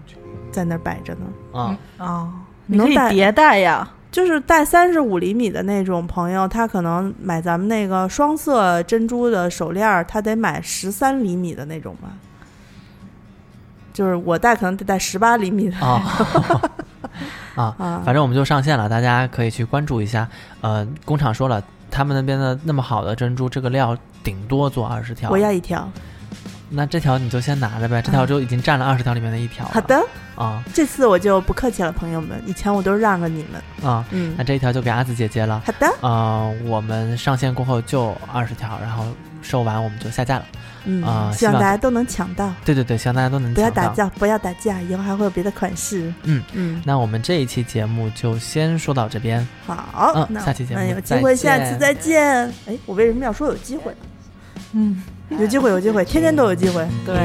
[0.51, 1.21] 在那儿摆着呢。
[1.53, 2.29] 啊、哦，
[2.67, 3.89] 你可以能戴迭代呀。
[4.11, 12.09] 就是戴三十五厘米的那种朋友，他可能买咱们那个双色珍珠的手链儿，他得买十三厘米的那种吧。
[13.93, 16.01] 就是我戴可能得戴十八厘米的啊
[17.55, 18.01] 啊，啊。
[18.05, 20.27] 反正我们就上线了，大家可以去关注一下。
[20.61, 25.29] 呃，工厂说了，他们那边的那么好的珍珠，这个料顶多做二十条。
[25.29, 25.89] 我要一条。
[26.73, 29.71] 那这条你就先拿着呗，这条就已经占了二十条里面的一条了。
[29.73, 30.01] 好的，
[30.35, 32.41] 啊这次我就不客气了，朋友们。
[32.45, 33.89] 以前我都让着你们。
[33.89, 35.61] 啊，嗯那，这一条就给阿紫姐姐了。
[35.65, 35.87] 好的。
[36.07, 39.05] 啊，我们上线过后就二十条，然后
[39.41, 40.45] 售完我们就下架了。
[40.85, 43.69] 嗯，啊希希望望大家都能抢到，对对对，希望大家都能不要。
[43.69, 46.11] 打架，不要打架，以后还会有别的款式。
[46.23, 49.45] 嗯嗯，那我们这一期节目就先说到这边。
[49.67, 52.25] 好，嗯那下期节目有机会下见次再见。
[52.65, 53.93] 哎，我为什么要说有机会？
[54.73, 55.03] 嗯，
[55.39, 56.85] 有机会，有机会，天天都有机会。
[57.05, 57.15] 对。